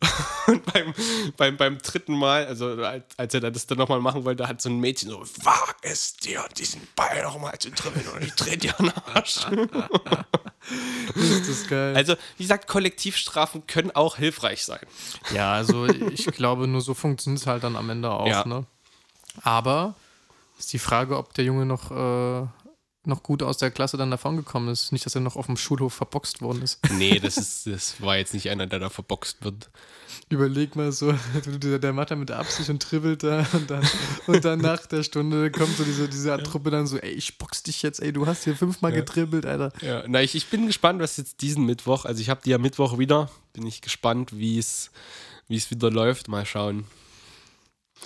Und 0.46 0.64
beim, 0.72 0.94
beim, 1.36 1.56
beim 1.56 1.78
dritten 1.78 2.14
Mal, 2.18 2.46
also 2.46 2.66
als, 2.66 3.04
als 3.16 3.34
er 3.34 3.40
das 3.50 3.66
dann 3.66 3.78
nochmal 3.78 4.00
machen 4.00 4.24
wollte, 4.24 4.46
hat 4.48 4.60
so 4.60 4.68
ein 4.68 4.78
Mädchen 4.78 5.10
so, 5.10 5.20
wag 5.42 5.74
es 5.82 6.16
dir, 6.16 6.44
diesen 6.56 6.86
Ball 6.96 7.22
nochmal 7.22 7.58
zu 7.58 7.70
dribbeln 7.70 8.06
und 8.14 8.22
ich 8.24 8.34
dreh 8.34 8.56
dir 8.56 8.72
den 8.78 8.90
Arsch. 9.14 9.46
Ist 11.14 11.48
das 11.48 11.66
geil. 11.68 11.94
Also, 11.94 12.14
wie 12.36 12.44
gesagt, 12.44 12.68
Kollektivstrafen 12.68 13.66
können 13.66 13.90
auch 13.90 14.16
hilfreich 14.16 14.64
sein. 14.64 14.80
Ja, 15.34 15.52
also 15.52 15.86
ich 15.86 16.26
glaube, 16.26 16.66
nur 16.66 16.80
so 16.80 16.94
funktioniert 16.94 17.42
es 17.42 17.46
halt 17.46 17.64
dann 17.64 17.76
am 17.76 17.90
Ende 17.90 18.10
auch. 18.10 18.26
Ja. 18.26 18.46
Ne? 18.46 18.64
Aber 19.42 19.94
ist 20.58 20.72
die 20.72 20.78
Frage, 20.78 21.18
ob 21.18 21.34
der 21.34 21.44
Junge 21.44 21.66
noch, 21.66 21.90
äh, 21.90 22.46
noch 23.06 23.22
gut 23.22 23.42
aus 23.42 23.58
der 23.58 23.70
Klasse 23.70 23.96
dann 23.96 24.10
davongekommen 24.10 24.68
ist. 24.70 24.92
Nicht, 24.92 25.04
dass 25.06 25.14
er 25.14 25.20
noch 25.20 25.36
auf 25.36 25.46
dem 25.46 25.56
Schulhof 25.56 25.94
verboxt 25.94 26.40
worden 26.42 26.62
ist. 26.62 26.78
Nee, 26.92 27.18
das, 27.18 27.36
ist, 27.36 27.66
das 27.66 28.00
war 28.00 28.16
jetzt 28.16 28.34
nicht 28.34 28.48
einer, 28.50 28.66
der 28.66 28.78
da 28.78 28.88
verboxt 28.90 29.44
wird. 29.44 29.68
Überleg 30.28 30.76
mal 30.76 30.92
so, 30.92 31.12
der, 31.62 31.78
der 31.78 31.92
macht 31.92 32.10
da 32.10 32.16
mit 32.16 32.30
Absicht 32.30 32.70
und 32.70 32.78
dribbelt 32.78 33.22
da 33.22 33.46
und 33.52 33.70
dann, 33.70 33.86
und 34.26 34.44
dann 34.44 34.60
nach 34.60 34.86
der 34.86 35.02
Stunde 35.02 35.50
kommt 35.50 35.76
so 35.76 35.84
diese, 35.84 36.08
diese 36.08 36.36
Truppe 36.42 36.70
dann 36.70 36.86
so, 36.86 36.96
ey, 36.98 37.10
ich 37.12 37.36
box 37.38 37.62
dich 37.62 37.82
jetzt, 37.82 38.00
ey, 38.00 38.12
du 38.12 38.26
hast 38.26 38.44
hier 38.44 38.56
fünfmal 38.56 38.92
Ja. 38.92 39.00
gedribbelt, 39.00 39.44
Alter. 39.44 39.72
Ja, 39.82 40.04
na, 40.06 40.22
ich, 40.22 40.34
ich 40.34 40.46
bin 40.46 40.66
gespannt, 40.66 41.00
was 41.00 41.16
jetzt 41.16 41.42
diesen 41.42 41.66
Mittwoch, 41.66 42.04
also 42.04 42.20
ich 42.20 42.30
habe 42.30 42.40
die 42.44 42.50
ja 42.50 42.58
Mittwoch 42.58 42.98
wieder, 42.98 43.28
bin 43.52 43.66
ich 43.66 43.82
gespannt, 43.82 44.36
wie 44.36 44.58
es 44.58 44.90
wie 45.48 45.56
es 45.56 45.70
wieder 45.70 45.90
läuft. 45.90 46.28
Mal 46.28 46.46
schauen. 46.46 46.84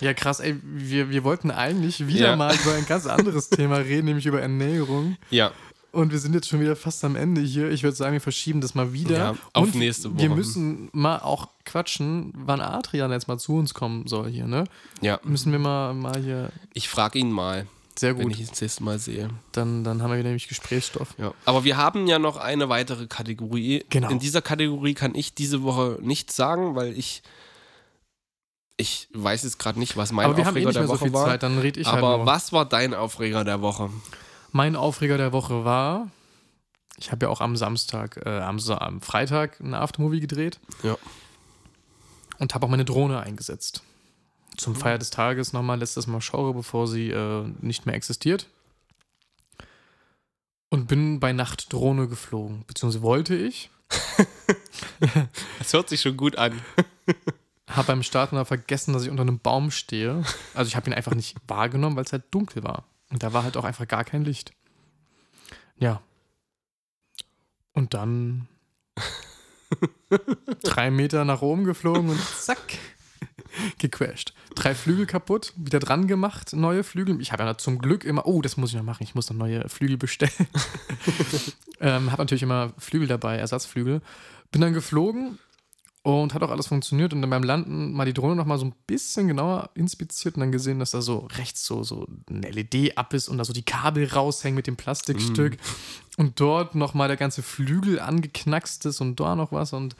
Ja, 0.01 0.15
krass, 0.15 0.41
ey, 0.41 0.57
wir, 0.63 1.11
wir 1.11 1.25
wollten 1.25 1.51
eigentlich 1.51 2.07
wieder 2.07 2.31
Ja. 2.31 2.37
mal 2.37 2.55
über 2.55 2.75
ein 2.75 2.87
ganz 2.87 3.07
anderes 3.07 3.49
Thema 3.51 3.77
reden, 3.79 4.07
nämlich 4.07 4.27
über 4.27 4.41
Ernährung. 4.41 5.17
Ja, 5.31 5.51
Und 5.91 6.13
wir 6.13 6.19
sind 6.19 6.35
jetzt 6.35 6.49
schon 6.49 6.61
wieder 6.61 6.77
fast 6.77 7.05
am 7.05 7.17
Ende 7.17 7.41
hier. 7.41 7.71
Ich 7.71 7.83
würde 7.83 7.97
sagen, 7.97 8.13
wir 8.13 8.21
verschieben 8.21 8.61
das 8.61 8.75
mal 8.75 8.93
wieder. 8.93 9.17
Ja, 9.19 9.31
auf 9.55 9.65
Und 9.65 9.75
nächste 9.75 10.17
Wir 10.19 10.29
Woche. 10.31 10.37
müssen 10.37 10.89
mal 10.93 11.19
auch 11.19 11.49
quatschen, 11.65 12.33
wann 12.37 12.61
Adrian 12.61 13.11
jetzt 13.11 13.27
mal 13.29 13.39
zu 13.39 13.55
uns 13.57 13.75
kommen 13.75 14.07
soll 14.07 14.29
hier, 14.31 14.47
ne? 14.47 14.65
ja. 15.01 15.19
Müssen 15.25 15.51
wir 15.53 15.59
mal, 15.59 15.95
mal 15.95 16.21
hier. 16.23 16.51
Ich 16.75 16.89
frage 16.89 17.19
ihn 17.19 17.33
mal, 17.33 17.67
Sehr 17.99 18.17
wenn 18.17 18.25
gut. 18.25 18.33
ich 18.35 18.41
ihn 18.41 18.47
das 18.51 18.61
nächste 18.61 18.85
Mal 18.85 18.99
sehe. 18.99 19.31
Dann, 19.53 19.83
dann 19.83 20.03
haben 20.03 20.13
wir 20.13 20.23
nämlich 20.23 20.47
Gesprächsstoff. 20.47 21.15
Ja. 21.19 21.33
Aber 21.45 21.65
wir 21.65 21.77
haben 21.77 22.07
ja 22.07 22.19
noch 22.19 22.37
eine 22.37 22.69
weitere 22.69 23.07
Kategorie. 23.07 23.85
Genau. 23.91 24.11
In 24.11 24.19
dieser 24.21 24.43
Kategorie 24.43 24.95
kann 24.95 25.15
ich 25.15 25.35
diese 25.35 25.63
Woche 25.63 25.99
nichts 26.03 26.37
sagen, 26.37 26.77
weil 26.77 26.97
ich 26.97 27.23
ich 28.79 29.09
weiß 29.13 29.43
jetzt 29.43 29.59
gerade 29.59 29.79
nicht, 29.79 29.97
was 29.97 30.13
mein 30.13 30.25
Aber 30.27 30.37
wir 30.37 30.47
haben 30.47 30.57
eh 30.57 30.61
Aufreger 30.61 30.69
nicht 30.69 30.77
der 30.77 30.83
mehr 30.83 30.89
so 30.89 30.95
Woche 30.95 31.05
viel 31.07 31.13
war. 31.13 31.27
Zeit, 31.27 31.43
dann 31.43 31.59
rede 31.59 31.81
ich 31.81 31.87
halt 31.87 31.99
Aber 31.99 32.19
nur. 32.19 32.27
was 32.27 32.53
war 32.53 32.65
dein 32.65 32.95
Aufreger 32.95 33.45
der 33.45 33.61
Woche? 33.61 33.91
Mein 34.53 34.77
Aufreger 34.77 35.19
der 35.19 35.33
Woche 35.33 35.65
war, 35.65 36.09
ich 36.97 37.13
habe 37.13 37.27
ja 37.27 37.31
auch 37.31 37.41
am 37.41 37.57
Samstag, 37.57 38.21
äh, 38.25 38.39
am, 38.41 38.59
am 38.61 39.01
Freitag 39.03 39.61
ein 39.61 39.75
Aftermovie 39.75 40.21
gedreht. 40.21 40.59
Ja. 40.83 40.97
Und 42.39 42.55
habe 42.55 42.65
auch 42.65 42.71
meine 42.71 42.85
Drohne 42.85 43.21
eingesetzt. 43.21 43.83
Zum 44.57 44.73
Mhm. 44.75 44.79
Feier 44.79 44.99
des 44.99 45.11
Tages 45.11 45.53
nochmal 45.53 45.79
letztes 45.79 46.07
Mal 46.07 46.21
schaue, 46.21 46.55
bevor 46.55 46.87
sie 46.89 47.11
äh, 47.11 47.45
nicht 47.61 47.85
mehr 47.85 47.95
existiert. 47.97 48.47
Und 50.71 50.87
bin 50.87 51.19
bei 51.19 51.33
Nacht 51.33 51.73
Drohne 51.73 52.09
geflogen. 52.09 52.65
Beziehungsweise 52.67 53.03
wollte 53.03 53.35
ich. 53.37 53.71
Das 55.59 55.73
hört 55.73 55.89
sich 55.89 56.01
schon 56.01 56.17
gut 56.17 56.37
an. 56.37 56.61
Habe 57.69 57.89
beim 57.89 58.03
Starten 58.03 58.37
aber 58.37 58.47
vergessen, 58.47 58.93
dass 58.93 59.03
ich 59.03 59.11
unter 59.11 59.23
einem 59.23 59.41
Baum 59.41 59.71
stehe. 59.71 60.23
Also 60.55 60.69
ich 60.69 60.77
habe 60.77 60.89
ihn 60.89 60.95
einfach 60.95 61.15
nicht 61.15 61.37
wahrgenommen, 61.49 61.97
weil 61.97 62.05
es 62.05 62.13
halt 62.13 62.25
dunkel 62.31 62.65
war. 62.65 62.85
Und 63.11 63.23
da 63.23 63.33
war 63.33 63.43
halt 63.43 63.57
auch 63.57 63.65
einfach 63.65 63.87
gar 63.87 64.05
kein 64.05 64.25
Licht. 64.25 64.53
Ja. 65.77 66.03
Und 67.73 67.95
dann 67.95 68.49
drei 70.63 70.91
Meter 70.91 71.25
nach 71.25 71.43
oben 71.43 71.65
geflogen 71.65 72.11
und 72.11 72.21
zack, 72.21 72.79
gecrashed. 73.79 74.35
Drei 74.55 74.75
Flügel 74.75 75.07
kaputt, 75.07 75.53
wieder 75.57 75.79
dran 75.79 76.07
gemacht, 76.07 76.55
neue 76.55 76.83
Flügel. 76.83 77.21
Ich 77.21 77.33
habe 77.33 77.45
ja 77.45 77.57
zum 77.57 77.79
Glück 77.79 78.05
immer, 78.05 78.27
oh, 78.27 78.43
das 78.43 78.57
muss 78.57 78.71
ich 78.71 78.77
noch 78.77 78.83
machen, 78.83 79.05
ich 79.05 79.15
muss 79.15 79.31
noch 79.31 79.37
neue 79.37 79.69
Flügel 79.69 79.97
bestellen. 79.97 80.33
ähm, 81.81 82.11
habe 82.11 82.23
natürlich 82.23 82.43
immer 82.43 82.73
Flügel 82.79 83.07
dabei, 83.07 83.37
Ersatzflügel. 83.37 84.01
Bin 84.51 84.61
dann 84.61 84.75
geflogen 84.75 85.39
und 86.17 86.35
hat 86.35 86.43
auch 86.43 86.51
alles 86.51 86.67
funktioniert 86.67 87.13
und 87.13 87.21
dann 87.21 87.31
beim 87.31 87.43
Landen 87.43 87.93
mal 87.93 88.05
die 88.05 88.15
Drohne 88.15 88.35
noch 88.37 88.47
mal 88.47 88.59
so 88.59 88.67
ein 88.67 88.75
bisschen 88.87 89.29
genauer 89.29 89.71
inspiziert 89.75 90.37
und 90.37 90.41
dann 90.41 90.53
gesehen, 90.53 90.79
dass 90.79 90.93
da 90.93 91.03
so 91.03 91.29
rechts 91.37 91.65
so, 91.65 91.83
so 91.83 92.07
ein 92.31 92.43
LED 92.43 92.97
ab 92.97 93.13
ist 93.15 93.29
und 93.29 93.39
da 93.39 93.45
so 93.45 93.53
die 93.53 93.63
Kabel 93.63 94.07
raushängen 94.07 94.57
mit 94.57 94.67
dem 94.67 94.77
Plastikstück 94.77 95.59
und 96.17 96.41
dort 96.41 96.75
noch 96.75 96.95
mal 96.95 97.09
der 97.09 97.17
ganze 97.17 97.43
Flügel 97.43 98.01
angeknackst 98.01 98.87
ist 98.87 99.01
und 99.01 99.21
da 99.21 99.37
noch 99.37 99.53
was 99.53 99.73
und 99.73 99.97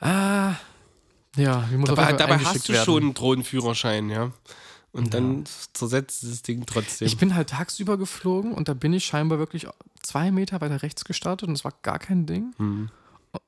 ah, 0.00 0.54
ja, 1.36 1.68
wie 1.70 1.76
muss 1.76 1.88
Dabei, 1.88 2.12
dabei 2.12 2.38
hast 2.38 2.68
du 2.68 2.72
werden. 2.72 2.84
schon 2.84 3.02
einen 3.02 3.14
Drohnenführerschein, 3.14 4.10
ja. 4.10 4.32
Und 4.92 5.14
dann 5.14 5.44
zersetzt 5.74 6.24
das 6.24 6.42
Ding 6.42 6.64
trotzdem. 6.66 7.06
Ich 7.06 7.18
bin 7.18 7.34
halt 7.34 7.50
tagsüber 7.50 7.98
geflogen 7.98 8.52
und 8.52 8.68
da 8.68 8.74
bin 8.74 8.92
ich 8.92 9.04
scheinbar 9.04 9.38
wirklich 9.38 9.66
zwei 10.02 10.32
Meter 10.32 10.60
weiter 10.60 10.82
rechts 10.82 11.04
gestartet 11.04 11.48
und 11.48 11.54
es 11.54 11.64
war 11.64 11.74
gar 11.82 11.98
kein 11.98 12.26
Ding. 12.26 12.54
Hm. 12.56 12.90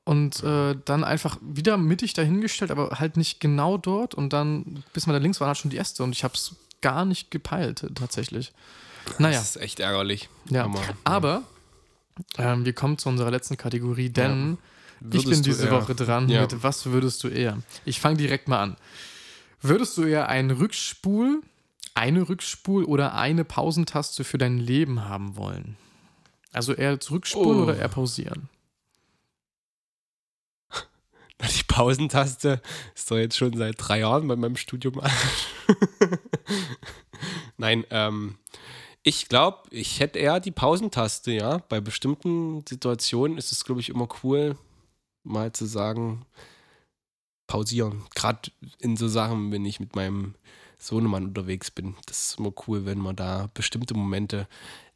Und 0.03 0.43
äh, 0.43 0.75
dann 0.85 1.03
einfach 1.03 1.37
wieder 1.41 1.77
mittig 1.77 2.13
dahingestellt, 2.13 2.71
aber 2.71 2.99
halt 2.99 3.17
nicht 3.17 3.39
genau 3.39 3.77
dort. 3.77 4.13
Und 4.15 4.33
dann, 4.33 4.83
bis 4.93 5.07
man 5.07 5.13
da 5.15 5.19
links 5.21 5.39
war, 5.39 5.47
hat 5.49 5.57
schon 5.57 5.71
die 5.71 5.77
Äste 5.77 6.03
und 6.03 6.11
ich 6.13 6.23
habe 6.23 6.33
es 6.33 6.55
gar 6.81 7.05
nicht 7.05 7.31
gepeilt, 7.31 7.85
tatsächlich. 7.95 8.51
Naja, 9.19 9.37
Das 9.39 9.55
ist 9.55 9.61
echt 9.61 9.79
ärgerlich. 9.79 10.29
ja. 10.49 10.63
Aber, 10.65 10.81
Aber 11.03 11.43
ähm, 12.37 12.65
wir 12.65 12.73
kommen 12.73 12.97
zu 12.97 13.09
unserer 13.09 13.31
letzten 13.31 13.57
Kategorie, 13.57 14.09
denn 14.09 14.57
ich 14.99 15.13
Würdest 15.13 15.29
bin 15.29 15.43
diese 15.43 15.71
Woche 15.71 15.95
dran 15.95 16.29
Ja. 16.29 16.41
mit 16.41 16.61
Was 16.63 16.85
würdest 16.87 17.23
du 17.23 17.27
eher? 17.27 17.57
Ich 17.85 17.99
fange 17.99 18.17
direkt 18.17 18.47
mal 18.47 18.61
an. 18.61 18.77
Würdest 19.61 19.97
du 19.97 20.03
eher 20.03 20.29
einen 20.29 20.51
Rückspul, 20.51 21.41
eine 21.95 22.27
Rückspul 22.29 22.83
oder 22.83 23.13
eine 23.15 23.43
Pausentaste 23.43 24.23
für 24.23 24.37
dein 24.37 24.57
Leben 24.59 25.05
haben 25.07 25.35
wollen? 25.35 25.77
Also 26.51 26.73
eher 26.73 26.99
zurückspulen 26.99 27.59
Oh. 27.59 27.63
oder 27.63 27.77
eher 27.77 27.87
pausieren? 27.87 28.49
Die 31.41 31.63
Pausentaste 31.67 32.61
ist 32.95 33.09
doch 33.09 33.17
jetzt 33.17 33.37
schon 33.37 33.57
seit 33.57 33.75
drei 33.77 33.99
Jahren 33.99 34.27
bei 34.27 34.35
meinem 34.35 34.55
Studium. 34.55 34.95
Nein, 37.57 37.85
ähm, 37.89 38.37
ich 39.03 39.29
glaube, 39.29 39.63
ich 39.71 39.99
hätte 39.99 40.19
eher 40.19 40.39
die 40.39 40.51
Pausentaste, 40.51 41.31
ja. 41.31 41.57
Bei 41.69 41.81
bestimmten 41.81 42.63
Situationen 42.67 43.37
ist 43.37 43.51
es, 43.51 43.65
glaube 43.65 43.81
ich, 43.81 43.89
immer 43.89 44.07
cool, 44.23 44.55
mal 45.23 45.51
zu 45.51 45.65
sagen, 45.65 46.25
pausieren. 47.47 48.03
Gerade 48.15 48.51
in 48.79 48.95
so 48.95 49.07
Sachen, 49.07 49.51
wenn 49.51 49.65
ich 49.65 49.79
mit 49.79 49.95
meinem 49.95 50.35
Sohnemann 50.77 51.25
unterwegs 51.25 51.71
bin. 51.71 51.95
Das 52.05 52.21
ist 52.21 52.39
immer 52.39 52.53
cool, 52.67 52.85
wenn 52.85 52.99
man 52.99 53.15
da 53.15 53.49
bestimmte 53.53 53.93
Momente 53.93 54.47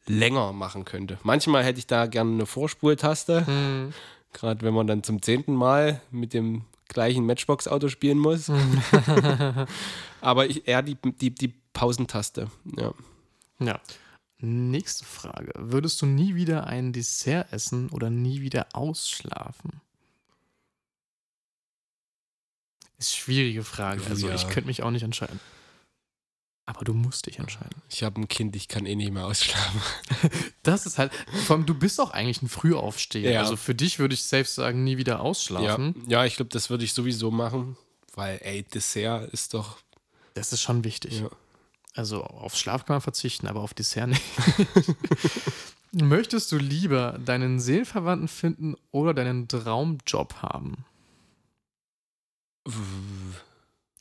länger 0.06 0.52
machen 0.52 0.84
könnte. 0.84 1.18
Manchmal 1.22 1.64
hätte 1.64 1.78
ich 1.78 1.86
da 1.86 2.06
gerne 2.06 2.32
eine 2.32 2.46
Vorspultaste. 2.46 3.46
Hm. 3.46 3.92
Gerade 4.32 4.64
wenn 4.64 4.74
man 4.74 4.86
dann 4.86 5.02
zum 5.02 5.22
zehnten 5.22 5.54
Mal 5.54 6.00
mit 6.10 6.34
dem 6.34 6.64
gleichen 6.88 7.24
Matchbox-Auto 7.26 7.88
spielen 7.88 8.18
muss. 8.18 8.50
Aber 10.20 10.46
ich, 10.46 10.66
eher 10.68 10.82
die, 10.82 10.96
die, 10.96 11.34
die 11.34 11.54
Pausentaste. 11.72 12.50
Ja. 12.76 12.92
Ja. 13.58 13.80
Nächste 14.38 15.04
Frage. 15.04 15.52
Würdest 15.56 16.00
du 16.02 16.06
nie 16.06 16.34
wieder 16.34 16.66
ein 16.66 16.92
Dessert 16.92 17.52
essen 17.52 17.88
oder 17.90 18.10
nie 18.10 18.42
wieder 18.42 18.66
ausschlafen? 18.72 19.80
Ist 22.98 23.12
eine 23.14 23.22
schwierige 23.22 23.64
Frage. 23.64 24.02
Also 24.08 24.28
Ja. 24.28 24.34
ich 24.34 24.48
könnte 24.48 24.66
mich 24.66 24.82
auch 24.82 24.90
nicht 24.90 25.02
entscheiden. 25.02 25.40
Aber 26.68 26.84
du 26.84 26.94
musst 26.94 27.26
dich 27.26 27.38
entscheiden. 27.38 27.80
Ich 27.88 28.02
habe 28.02 28.20
ein 28.20 28.26
Kind, 28.26 28.56
ich 28.56 28.66
kann 28.66 28.86
eh 28.86 28.96
nicht 28.96 29.12
mehr 29.12 29.26
ausschlafen. 29.26 29.80
Das 30.64 30.84
ist 30.84 30.98
halt, 30.98 31.12
vor 31.44 31.54
allem 31.56 31.64
du 31.66 31.74
bist 31.74 32.00
auch 32.00 32.10
eigentlich 32.10 32.42
ein 32.42 32.48
Frühaufsteher. 32.48 33.30
Ja. 33.30 33.40
Also 33.40 33.56
für 33.56 33.74
dich 33.76 34.00
würde 34.00 34.14
ich 34.14 34.24
selbst 34.24 34.56
sagen, 34.56 34.82
nie 34.82 34.96
wieder 34.98 35.14
Ja, 35.14 35.18
ausschlafen. 35.20 35.94
ja 36.08 36.24
ich 36.24 36.34
glaube, 36.34 36.48
das 36.48 36.70
würde 36.70 36.82
ich 36.82 36.92
sowieso 36.92 37.30
machen. 37.30 37.76
Weil, 38.14 38.40
ey, 38.42 38.64
Dessert 38.64 39.32
ist 39.32 39.54
doch. 39.54 39.78
Das 40.34 40.52
ist 40.52 40.62
schon 40.62 40.82
wichtig. 40.82 41.20
Ja. 41.20 41.30
Also 41.94 42.24
auf 42.24 42.56
Schlaf 42.56 42.84
kann 42.84 42.94
man 42.94 43.00
verzichten, 43.00 43.46
aber 43.46 43.60
auf 43.60 43.74
Dessert 43.74 44.08
nicht. 44.08 44.22
Möchtest 45.92 46.50
du 46.50 46.56
lieber 46.58 47.16
deinen 47.24 47.60
Seelenverwandten 47.60 48.26
finden 48.28 48.74
oder 48.90 49.14
deinen 49.14 49.46
Traumjob 49.46 50.42
haben? 50.42 50.84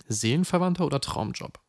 Seelenverwandter 0.07 0.85
oder 0.85 0.99
Traumjob? 0.99 1.59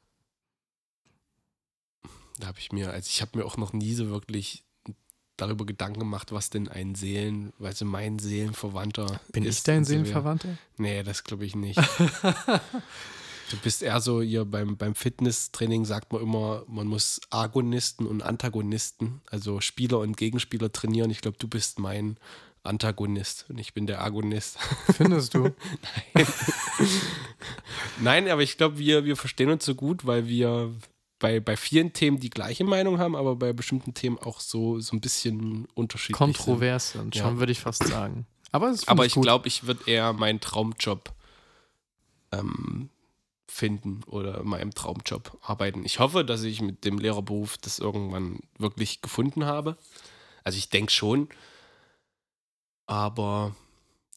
Da 2.39 2.49
habe 2.49 2.59
ich 2.59 2.73
mir, 2.73 2.91
also 2.91 3.09
ich 3.09 3.23
habe 3.23 3.39
mir 3.39 3.45
auch 3.45 3.57
noch 3.57 3.73
nie 3.73 3.95
so 3.95 4.09
wirklich 4.09 4.65
darüber 5.37 5.67
Gedanken 5.67 6.01
gemacht, 6.01 6.33
was 6.33 6.51
denn 6.51 6.69
ein 6.69 6.95
Seelen, 6.95 7.53
also 7.61 7.85
mein 7.85 8.19
Seelenverwandter 8.19 9.21
Bin 9.33 9.45
ist. 9.45 9.59
ich 9.59 9.65
dein 9.65 9.85
so. 9.85 9.91
Seelenverwandter? 9.91 10.57
Nee, 10.79 11.03
das 11.03 11.25
glaube 11.25 11.45
ich 11.45 11.55
nicht. 11.55 11.81
Du 13.51 13.57
bist 13.59 13.83
eher 13.83 14.01
so 14.01 14.23
hier 14.23 14.45
beim, 14.45 14.77
beim 14.77 14.97
Fitnesstraining 14.97 15.85
sagt 15.85 16.13
man 16.13 16.21
immer, 16.21 16.65
man 16.67 16.89
muss 16.89 17.21
Agonisten 17.31 18.07
und 18.07 18.23
Antagonisten, 18.23 19.21
also 19.31 19.61
Spieler 19.61 20.01
und 20.01 20.17
Gegenspieler 20.17 20.73
trainieren. 20.73 21.11
Ich 21.11 21.21
glaube, 21.21 21.39
du 21.39 21.47
bist 21.47 21.79
mein 21.79 22.17
Antagonist 22.65 23.47
und 23.49 23.59
ich 23.59 23.73
bin 23.73 23.87
der 23.87 24.03
Agonist. 24.03 24.59
Findest 24.97 25.35
du? 25.35 25.55
Nein. 26.15 26.27
Nein, 28.01 28.29
aber 28.29 28.43
ich 28.43 28.57
glaube, 28.57 28.79
wir, 28.79 29.05
wir 29.05 29.17
verstehen 29.17 29.51
uns 29.51 29.65
so 29.65 29.77
gut, 29.77 30.07
weil 30.07 30.27
wir 30.27 30.75
bei, 31.19 31.41
bei 31.41 31.57
vielen 31.57 31.93
Themen 31.93 32.21
die 32.21 32.31
gleiche 32.31 32.65
Meinung 32.65 32.99
haben, 32.99 33.17
aber 33.17 33.37
bei 33.37 33.53
bestimmten 33.53 33.95
Themen 33.95 34.19
auch 34.19 34.41
so, 34.41 34.81
so 34.81 34.95
ein 34.95 35.01
bisschen 35.01 35.67
unterschiedlich. 35.75 36.17
Kontrovers 36.19 36.93
sind, 36.93 37.15
Ja. 37.15 37.25
schon 37.25 37.39
würde 37.39 37.53
ich 37.53 37.61
fast 37.61 37.87
sagen. 37.87 38.27
Aber, 38.53 38.75
Aber 38.87 39.05
ich 39.07 39.15
glaube, 39.15 39.49
ich 39.49 39.67
würde 39.67 39.83
eher 39.91 40.13
meinen 40.13 40.41
Traumjob 40.41 41.13
ähm, 42.33 42.91
finden 43.49 44.03
oder 44.07 44.41
in 44.41 44.49
meinem 44.49 44.73
Traumjob 44.75 45.39
arbeiten. 45.43 45.85
Ich 45.85 45.99
hoffe, 45.99 46.25
dass 46.25 46.43
ich 46.43 46.61
mit 46.61 46.85
dem 46.85 46.99
Lehrerberuf 46.99 47.59
das 47.59 47.79
irgendwann 47.79 48.41
wirklich 48.59 49.03
gefunden 49.03 49.45
habe. 49.47 49.77
Also 50.45 50.59
ich 50.59 50.69
denke 50.71 50.93
schon. 50.93 51.29
Aber 52.87 53.55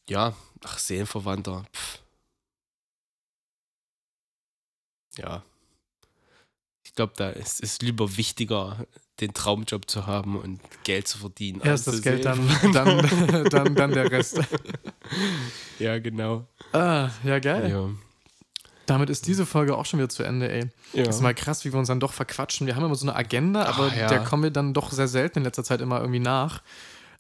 ja, 0.08 0.36
ach, 0.64 0.78
Seelenverwandter. 0.78 1.66
Pff. 1.74 2.00
Ja. 5.18 5.44
Ich 7.00 7.02
glaube, 7.02 7.14
da 7.16 7.30
ist 7.30 7.64
es 7.64 7.80
lieber 7.80 8.18
wichtiger, 8.18 8.86
den 9.22 9.34
Traumjob 9.34 9.90
zu 9.90 10.06
haben 10.06 10.38
und 10.38 10.60
Geld 10.84 11.08
zu 11.08 11.18
verdienen. 11.18 11.62
Erst 11.64 11.88
das 11.88 12.02
Geld, 12.02 12.26
dann, 12.26 12.42
dann, 12.74 13.46
dann, 13.50 13.74
dann 13.74 13.92
der 13.94 14.12
Rest. 14.12 14.42
Ja, 15.80 15.98
genau. 16.00 16.46
Ah, 16.74 17.10
ja, 17.24 17.40
geil. 17.40 17.70
Ja. 17.72 17.90
Damit 18.86 19.10
ist 19.10 19.28
diese 19.28 19.46
Folge 19.46 19.78
auch 19.78 19.86
schon 19.86 20.00
wieder 20.00 20.10
zu 20.10 20.24
Ende, 20.24 20.52
ey. 20.52 20.66
Ja. 20.92 21.04
Das 21.06 21.16
ist 21.16 21.22
mal 21.22 21.34
krass, 21.34 21.64
wie 21.64 21.72
wir 21.72 21.80
uns 21.80 21.88
dann 21.88 22.02
doch 22.02 22.12
verquatschen. 22.12 22.68
Wir 22.68 22.76
haben 22.76 22.84
immer 22.84 22.96
so 22.96 23.06
eine 23.06 23.16
Agenda, 23.16 23.64
aber 23.64 23.92
Ah, 23.94 23.96
ja. 23.98 24.08
der 24.10 24.20
kommen 24.26 24.44
wir 24.44 24.52
dann 24.52 24.74
doch 24.74 24.92
sehr 24.92 25.08
selten 25.08 25.38
in 25.40 25.46
letzter 25.46 25.64
Zeit 25.64 25.80
immer 25.80 26.02
irgendwie 26.02 26.20
nach. 26.20 26.62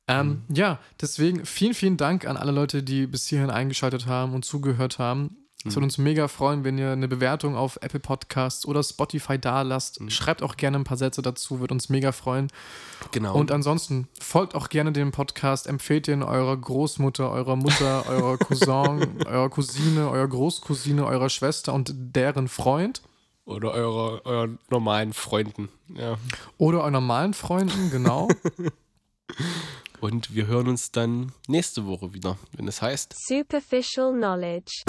Ähm, 0.09 0.43
Mhm. 0.49 0.55
Ja, 0.55 0.79
deswegen 0.99 1.45
vielen, 1.45 1.73
vielen 1.73 1.95
Dank 1.95 2.25
an 2.27 2.35
alle 2.35 2.51
Leute, 2.51 2.83
die 2.83 3.07
bis 3.07 3.27
hierhin 3.27 3.49
eingeschaltet 3.49 4.07
haben 4.07 4.33
und 4.33 4.43
zugehört 4.43 4.99
haben. 4.99 5.37
Es 5.59 5.71
Mhm. 5.71 5.75
würde 5.75 5.83
uns 5.85 5.97
mega 5.97 6.27
freuen, 6.29 6.63
wenn 6.63 6.77
ihr 6.77 6.91
eine 6.91 7.09
Bewertung 7.09 7.55
auf 7.57 7.77
Apple 7.81 7.99
Podcasts 7.99 8.65
oder 8.65 8.81
Spotify 8.81 9.37
da 9.37 9.61
lasst. 9.63 9.99
Mhm. 9.99 10.09
Schreibt 10.09 10.41
auch 10.41 10.55
gerne 10.55 10.77
ein 10.77 10.85
paar 10.85 10.95
Sätze 10.95 11.21
dazu, 11.21 11.59
würde 11.59 11.73
uns 11.73 11.89
mega 11.89 12.13
freuen. 12.13 12.47
Genau. 13.11 13.35
Und 13.35 13.51
ansonsten 13.51 14.07
folgt 14.19 14.55
auch 14.55 14.69
gerne 14.69 14.93
dem 14.93 15.11
Podcast, 15.11 15.67
empfehlt 15.67 16.07
den 16.07 16.23
eurer 16.23 16.55
Großmutter, 16.55 17.29
eurer 17.29 17.57
Mutter, 17.57 18.05
eurer 18.09 18.37
Cousin, 18.37 19.21
eurer 19.25 19.49
Cousine, 19.49 20.09
eurer 20.09 20.27
Großcousine, 20.29 21.05
eurer 21.05 21.29
Schwester 21.29 21.73
und 21.73 21.93
deren 21.93 22.47
Freund. 22.47 23.01
Oder 23.43 23.71
eure, 23.73 24.25
euren 24.25 24.59
normalen 24.69 25.11
Freunden. 25.11 25.69
Ja. 25.93 26.17
Oder 26.57 26.81
euren 26.81 26.93
normalen 26.93 27.33
Freunden, 27.33 27.89
genau. 27.91 28.29
Und 30.01 30.33
wir 30.33 30.47
hören 30.47 30.67
uns 30.67 30.91
dann 30.91 31.33
nächste 31.47 31.85
Woche 31.85 32.13
wieder, 32.13 32.37
wenn 32.53 32.67
es 32.67 32.81
heißt. 32.81 33.15
Superficial 33.27 34.13
knowledge. 34.13 34.83